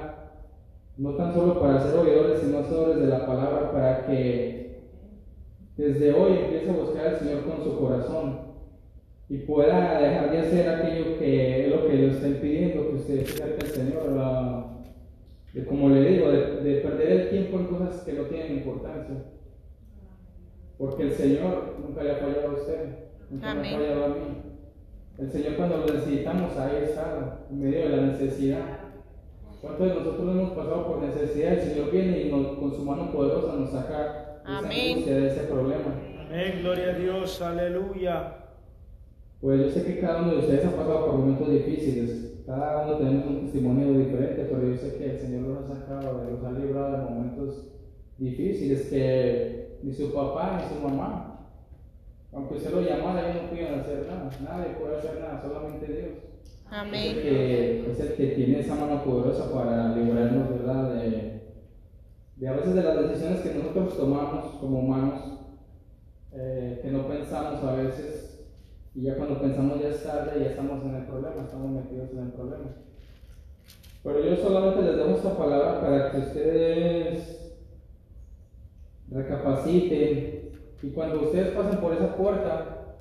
no 0.98 1.16
tan 1.16 1.34
solo 1.34 1.60
para 1.60 1.80
ser 1.80 1.96
oidores, 1.96 2.38
sino 2.38 2.60
hacedores 2.60 2.98
de 2.98 3.08
la 3.08 3.26
palabra, 3.26 3.72
para 3.72 4.06
que 4.06 4.61
desde 5.82 6.14
hoy 6.14 6.34
empiece 6.44 6.70
a 6.70 6.74
buscar 6.74 7.08
al 7.08 7.20
Señor 7.20 7.44
con 7.46 7.64
su 7.64 7.80
corazón 7.80 8.40
y 9.30 9.38
pueda 9.40 10.00
dejar 10.00 10.32
de 10.32 10.40
hacer 10.40 10.70
aquello 10.70 11.18
que 11.18 11.66
es 11.66 11.70
lo 11.76 11.88
que 11.88 11.94
le 11.96 12.08
estén 12.12 12.36
pidiendo, 12.36 12.90
que 12.90 12.96
usted 12.96 13.22
acerque 13.24 13.62
al 13.66 13.72
Señor, 13.72 14.66
de 15.54 15.66
como 15.66 15.90
le 15.90 16.10
digo, 16.10 16.30
de, 16.32 16.62
de 16.62 16.82
perder 16.82 17.12
el 17.12 17.30
tiempo 17.30 17.60
en 17.60 17.66
cosas 17.68 18.02
que 18.04 18.14
no 18.14 18.24
tienen 18.24 18.58
importancia. 18.58 19.16
Porque 20.78 21.04
el 21.04 21.12
Señor 21.12 21.76
nunca 21.80 22.04
le 22.04 22.12
ha 22.12 22.16
fallado 22.16 22.50
a 22.50 22.54
usted, 22.60 22.86
nunca 23.30 23.52
Amén. 23.52 23.74
ha 23.76 23.78
fallado 23.78 24.06
a 24.06 24.08
mí. 24.10 24.16
El 25.20 25.32
Señor 25.32 25.56
cuando 25.56 25.78
lo 25.78 25.86
necesitamos 25.94 26.58
ahí 26.58 26.84
está, 26.84 27.40
en 27.50 27.60
medio 27.62 27.80
de 27.82 27.90
la 27.98 28.02
necesidad. 28.08 28.80
¿Cuántos 29.62 29.88
de 29.90 29.94
nosotros 29.94 30.30
hemos 30.36 30.52
pasado 30.52 30.88
por 30.88 31.04
necesidad? 31.04 31.54
El 31.54 31.62
Señor 31.62 31.92
viene 31.92 32.22
y 32.22 32.32
nos- 32.32 32.58
con 32.58 32.72
su 32.74 32.84
mano 32.84 33.12
poderosa 33.12 33.54
nos 33.58 33.70
saca 33.70 34.21
Amén. 34.58 35.06
de 35.06 35.28
ese 35.28 35.44
problema. 35.44 35.96
Amén, 36.28 36.60
gloria 36.62 36.92
a 36.92 36.94
Dios, 36.94 37.42
aleluya. 37.42 38.36
Pues 39.40 39.60
yo 39.60 39.70
sé 39.72 39.84
que 39.84 40.00
cada 40.00 40.22
uno 40.22 40.34
de 40.34 40.40
ustedes 40.40 40.66
ha 40.66 40.76
pasado 40.76 41.06
por 41.06 41.16
momentos 41.16 41.52
difíciles. 41.52 42.44
Cada 42.46 42.86
uno 42.86 42.98
tenemos 42.98 43.26
un 43.28 43.42
testimonio 43.42 43.98
diferente, 43.98 44.48
pero 44.50 44.68
yo 44.68 44.78
sé 44.78 44.98
que 44.98 45.12
el 45.12 45.20
Señor 45.20 45.42
los 45.42 45.70
ha 45.70 45.76
sacado, 45.76 46.30
los 46.30 46.44
ha 46.44 46.52
librado 46.52 46.92
de 46.92 47.10
momentos 47.10 47.68
difíciles 48.18 48.88
que 48.88 49.78
ni 49.84 49.94
su 49.94 50.14
papá 50.14 50.62
ni 50.62 50.76
su 50.76 50.82
mamá, 50.84 51.32
aunque 52.34 52.56
usted 52.56 52.72
lo 52.72 52.82
llamara, 52.82 53.30
ellos 53.30 53.44
no 53.44 53.50
pudieron 53.50 53.80
hacer 53.80 54.08
nada. 54.08 54.30
Nadie 54.42 54.76
puede 54.80 54.98
hacer 54.98 55.20
nada, 55.20 55.42
solamente 55.42 55.86
Dios. 55.86 56.10
Es 56.44 56.72
el, 56.72 56.78
Amén. 56.78 57.16
que, 57.16 57.92
es 57.92 58.00
el 58.00 58.14
que 58.14 58.28
tiene 58.28 58.60
esa 58.60 58.76
mano 58.76 59.04
poderosa 59.04 59.52
para 59.54 59.94
librarnos, 59.96 60.50
¿verdad? 60.50 60.94
De, 60.94 61.41
de 62.42 62.48
a 62.48 62.54
veces 62.54 62.74
de 62.74 62.82
las 62.82 63.00
decisiones 63.00 63.42
que 63.42 63.54
nosotros 63.54 63.96
tomamos 63.96 64.56
como 64.56 64.80
humanos, 64.80 65.22
eh, 66.34 66.80
que 66.82 66.90
no 66.90 67.08
pensamos 67.08 67.64
a 67.64 67.76
veces, 67.76 68.48
y 68.96 69.04
ya 69.04 69.16
cuando 69.16 69.40
pensamos 69.40 69.80
ya 69.80 69.90
es 69.90 70.04
tarde, 70.04 70.40
ya 70.40 70.50
estamos 70.50 70.84
en 70.84 70.96
el 70.96 71.04
problema, 71.04 71.44
estamos 71.44 71.70
metidos 71.70 72.10
en 72.14 72.18
el 72.18 72.32
problema. 72.32 72.66
Pero 74.04 74.26
yo 74.26 74.36
solamente 74.38 74.82
les 74.82 74.98
dejo 74.98 75.10
esta 75.12 75.38
palabra 75.38 75.82
para 75.82 76.12
que 76.12 76.18
ustedes 76.18 77.54
recapaciten 79.12 80.50
y 80.82 80.90
cuando 80.90 81.22
ustedes 81.22 81.50
pasen 81.50 81.80
por 81.80 81.94
esa 81.94 82.18
puerta, 82.18 82.98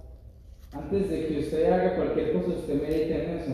antes 0.71 1.09
de 1.09 1.27
que 1.29 1.39
usted 1.39 1.73
haga 1.73 1.97
cualquier 1.97 2.35
cosa, 2.35 2.49
usted 2.49 2.83
medite 2.83 3.25
en 3.25 3.39
eso. 3.39 3.53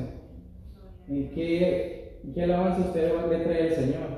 ¿En 1.07 1.31
qué, 1.31 2.19
en 2.25 2.35
qué 2.35 2.43
alabanza 2.43 2.89
usted 2.89 3.13
le 3.31 3.39
trae 3.39 3.69
al 3.69 3.75
Señor? 3.77 4.16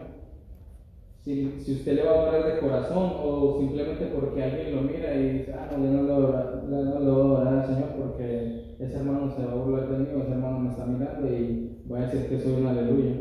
Si, 1.28 1.72
usted 1.72 1.92
le 1.92 2.04
va 2.04 2.10
a 2.12 2.22
orar 2.22 2.54
de 2.54 2.58
corazón 2.58 3.12
o 3.22 3.58
simplemente 3.60 4.06
porque 4.06 4.42
alguien 4.42 4.74
lo 4.74 4.80
mira 4.80 5.14
y 5.14 5.28
dice, 5.40 5.52
ah, 5.52 5.68
no, 5.76 5.84
yo 5.84 5.90
no 5.90 6.02
le 6.04 6.12
voy 6.14 7.20
a 7.20 7.40
orar, 7.40 7.54
al 7.54 7.66
Señor 7.66 7.88
porque 7.98 8.74
ese 8.78 8.96
hermano 8.96 9.30
se 9.36 9.44
va 9.44 9.52
a 9.52 9.56
burlar 9.56 9.88
de 9.90 9.98
mí 9.98 10.06
ese 10.08 10.32
hermano 10.32 10.58
me 10.60 10.70
está 10.70 10.86
mirando 10.86 11.28
y 11.28 11.82
voy 11.84 12.00
a 12.00 12.06
decir 12.06 12.30
que 12.30 12.40
soy 12.40 12.52
un 12.54 12.66
aleluya. 12.66 13.12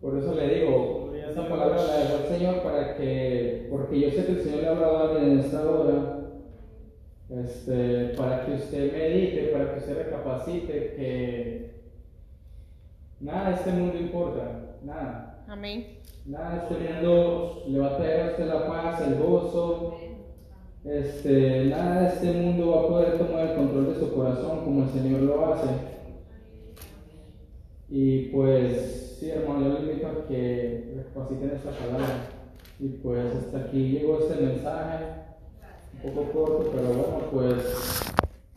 Por 0.00 0.16
eso 0.16 0.34
le 0.36 0.54
digo, 0.60 1.06
Gloria 1.06 1.26
a 1.26 1.28
esta 1.30 1.40
Dios. 1.42 1.52
palabra 1.58 1.82
la 1.82 1.98
dejó 1.98 2.16
el 2.18 2.38
Señor 2.38 2.62
para 2.62 2.96
que, 2.96 3.66
porque 3.68 4.00
yo 4.00 4.10
sé 4.10 4.24
que 4.24 4.32
el 4.32 4.42
Señor 4.42 4.60
le 4.60 4.68
ha 4.68 4.70
hablado 4.70 4.96
a 4.98 5.08
alguien 5.08 5.30
en 5.32 5.38
esta 5.40 5.68
hora, 5.68 6.18
este, 7.30 8.14
para 8.16 8.46
que 8.46 8.52
usted 8.52 8.92
medite, 8.92 9.48
para 9.52 9.72
que 9.72 9.80
usted 9.80 10.04
recapacite 10.04 10.94
que 10.94 11.70
nada 13.18 13.48
de 13.48 13.54
este 13.56 13.72
mundo 13.72 13.98
importa, 13.98 14.76
nada. 14.84 15.31
Amén. 15.48 15.98
Nada 16.24 16.66
mundo 16.68 17.64
le 17.68 17.78
va 17.78 17.88
a 17.88 17.96
traer 17.96 18.20
a 18.20 18.30
usted 18.30 18.46
la 18.46 18.66
paz, 18.66 19.00
el 19.02 19.18
gozo. 19.18 19.96
Este, 20.84 21.66
nada 21.66 22.02
de 22.02 22.08
este 22.08 22.32
mundo 22.32 22.70
va 22.70 22.80
a 22.80 22.88
poder 22.88 23.18
tomar 23.18 23.48
el 23.48 23.56
control 23.56 23.94
de 23.94 24.00
su 24.00 24.12
corazón 24.14 24.64
como 24.64 24.84
el 24.84 24.90
Señor 24.90 25.22
lo 25.22 25.52
hace. 25.52 25.68
Y 27.88 28.28
pues, 28.30 29.18
sí, 29.20 29.30
hermano, 29.30 29.68
yo 29.68 29.74
le 29.74 29.92
invito 29.92 30.06
a 30.08 30.26
que 30.26 30.94
recapaciten 30.96 31.50
esta 31.50 31.70
palabra. 31.70 32.28
Y 32.80 32.88
pues 32.88 33.36
hasta 33.36 33.58
aquí 33.58 33.90
llegó 33.90 34.18
este 34.18 34.42
mensaje, 34.42 35.04
un 36.02 36.14
poco 36.14 36.32
corto, 36.32 36.72
pero 36.74 36.88
bueno, 36.88 37.18
pues 37.30 38.02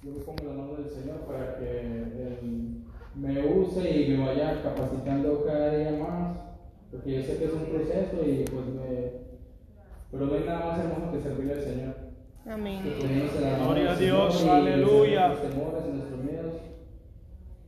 yo 0.01 0.11
pongo 0.25 0.51
la 0.51 0.53
mano 0.53 0.77
del 0.77 0.89
Señor 0.89 1.17
para 1.27 1.59
que 1.59 1.79
Él 1.81 2.83
me 3.13 3.45
use 3.45 3.89
y 3.89 4.09
me 4.09 4.25
vaya 4.25 4.63
capacitando 4.63 5.43
cada 5.45 5.77
día 5.77 5.91
más, 5.91 6.37
porque 6.95 7.13
yo 7.13 7.23
sé 7.23 7.37
que 7.37 7.45
es 7.45 7.53
un 7.53 7.65
proceso 7.65 8.25
y 8.25 8.45
pues 8.45 8.65
me... 8.67 9.25
Pero 10.11 10.27
no 10.27 10.33
hay 10.33 10.43
nada 10.45 10.65
más 10.65 10.79
hermoso 10.79 11.11
que 11.11 11.21
servirle 11.21 11.53
al 11.53 11.61
Señor. 11.61 11.95
Amén. 12.45 12.81
Gloria 13.63 13.91
a 13.91 13.95
Dios, 13.97 14.39
Señor 14.39 14.55
aleluya. 14.55 15.27
nuestros 15.27 15.51
temores 15.51 15.83
y 15.87 15.91
nuestros 15.91 16.23
miedos 16.23 16.53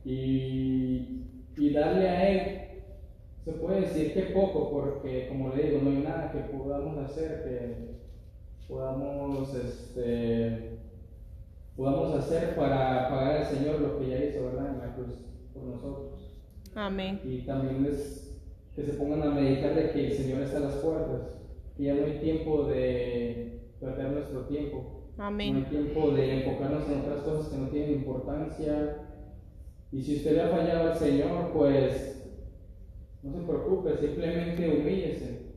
y, 0.04 1.24
y 1.56 1.70
darle 1.74 2.08
a 2.08 2.30
Él. 2.30 2.58
Se 3.44 3.52
puede 3.52 3.82
decir 3.82 4.14
que 4.14 4.22
poco, 4.32 4.70
porque 4.70 5.28
como 5.28 5.54
le 5.54 5.62
digo, 5.62 5.80
no 5.82 5.90
hay 5.90 5.96
nada 5.98 6.32
que 6.32 6.38
podamos 6.56 6.96
hacer 6.98 7.42
que 7.44 7.88
podamos, 8.66 9.54
este, 9.54 10.78
podamos 11.76 12.14
hacer 12.14 12.54
para 12.54 13.08
pagar 13.10 13.38
al 13.38 13.46
Señor 13.46 13.80
lo 13.80 13.98
que 13.98 14.08
ya 14.08 14.24
hizo, 14.24 14.44
¿verdad? 14.44 14.74
En 14.74 14.78
la 14.78 14.94
cruz 14.94 15.24
por 15.52 15.64
nosotros. 15.64 16.40
Amén. 16.74 17.20
Y 17.24 17.38
también 17.40 17.82
les, 17.82 18.27
que 18.78 18.84
se 18.84 18.92
pongan 18.92 19.22
a 19.24 19.30
meditar 19.30 19.74
de 19.74 19.90
que 19.90 20.06
el 20.06 20.12
Señor 20.12 20.40
está 20.42 20.58
a 20.58 20.60
las 20.60 20.74
puertas, 20.74 21.36
que 21.76 21.82
ya 21.82 21.94
no 21.94 22.04
hay 22.04 22.20
tiempo 22.20 22.66
de 22.66 23.72
perder 23.80 24.12
nuestro 24.12 24.42
tiempo. 24.42 25.08
No 25.52 25.58
hay 25.58 25.64
tiempo 25.64 26.10
de 26.12 26.44
enfocarnos 26.44 26.88
en 26.88 27.00
otras 27.00 27.22
cosas 27.22 27.48
que 27.48 27.58
no 27.58 27.68
tienen 27.70 27.94
importancia. 27.94 28.98
Y 29.90 30.00
si 30.00 30.18
usted 30.18 30.34
le 30.34 30.42
ha 30.42 30.48
fallado 30.48 30.90
al 30.92 30.96
Señor, 30.96 31.50
pues 31.52 32.22
no 33.24 33.32
se 33.32 33.46
preocupe, 33.46 33.96
simplemente 33.96 34.68
humíllese. 34.68 35.48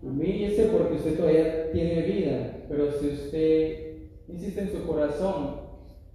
Humíllese 0.00 0.66
porque 0.66 0.94
usted 0.94 1.16
todavía 1.16 1.72
tiene 1.72 2.02
vida. 2.02 2.66
Pero 2.68 2.92
si 2.92 3.08
usted 3.08 3.96
insiste 4.28 4.60
en 4.60 4.70
su 4.70 4.86
corazón, 4.86 5.56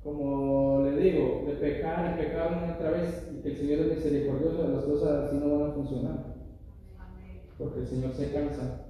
como 0.06 0.84
le 0.86 1.02
digo, 1.02 1.44
de 1.48 1.54
pecar 1.56 2.16
y 2.18 2.24
pecar 2.24 2.64
una 2.64 2.76
otra 2.76 2.92
vez, 2.92 3.28
el 3.44 3.58
Señor 3.58 3.80
es 3.80 3.98
misericordioso, 3.98 4.68
las 4.68 4.84
cosas 4.84 5.26
así 5.26 5.38
no 5.38 5.60
van 5.60 5.72
a 5.72 5.74
funcionar. 5.74 6.36
Porque 7.58 7.80
el 7.80 7.88
Señor 7.88 8.14
se 8.14 8.32
cansa. 8.32 8.86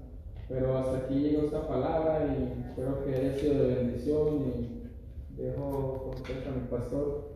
Pero 0.48 0.78
hasta 0.78 0.98
aquí 0.98 1.16
llegó 1.16 1.44
esta 1.44 1.68
palabra 1.68 2.26
y 2.28 2.68
espero 2.68 3.06
que 3.06 3.16
haya 3.16 3.38
sido 3.38 3.64
de 3.64 3.76
bendición 3.76 4.42
y 4.42 5.42
dejo 5.42 6.04
con 6.04 6.16
usted 6.16 6.48
a 6.48 6.52
mi 6.52 6.68
pastor. 6.70 7.30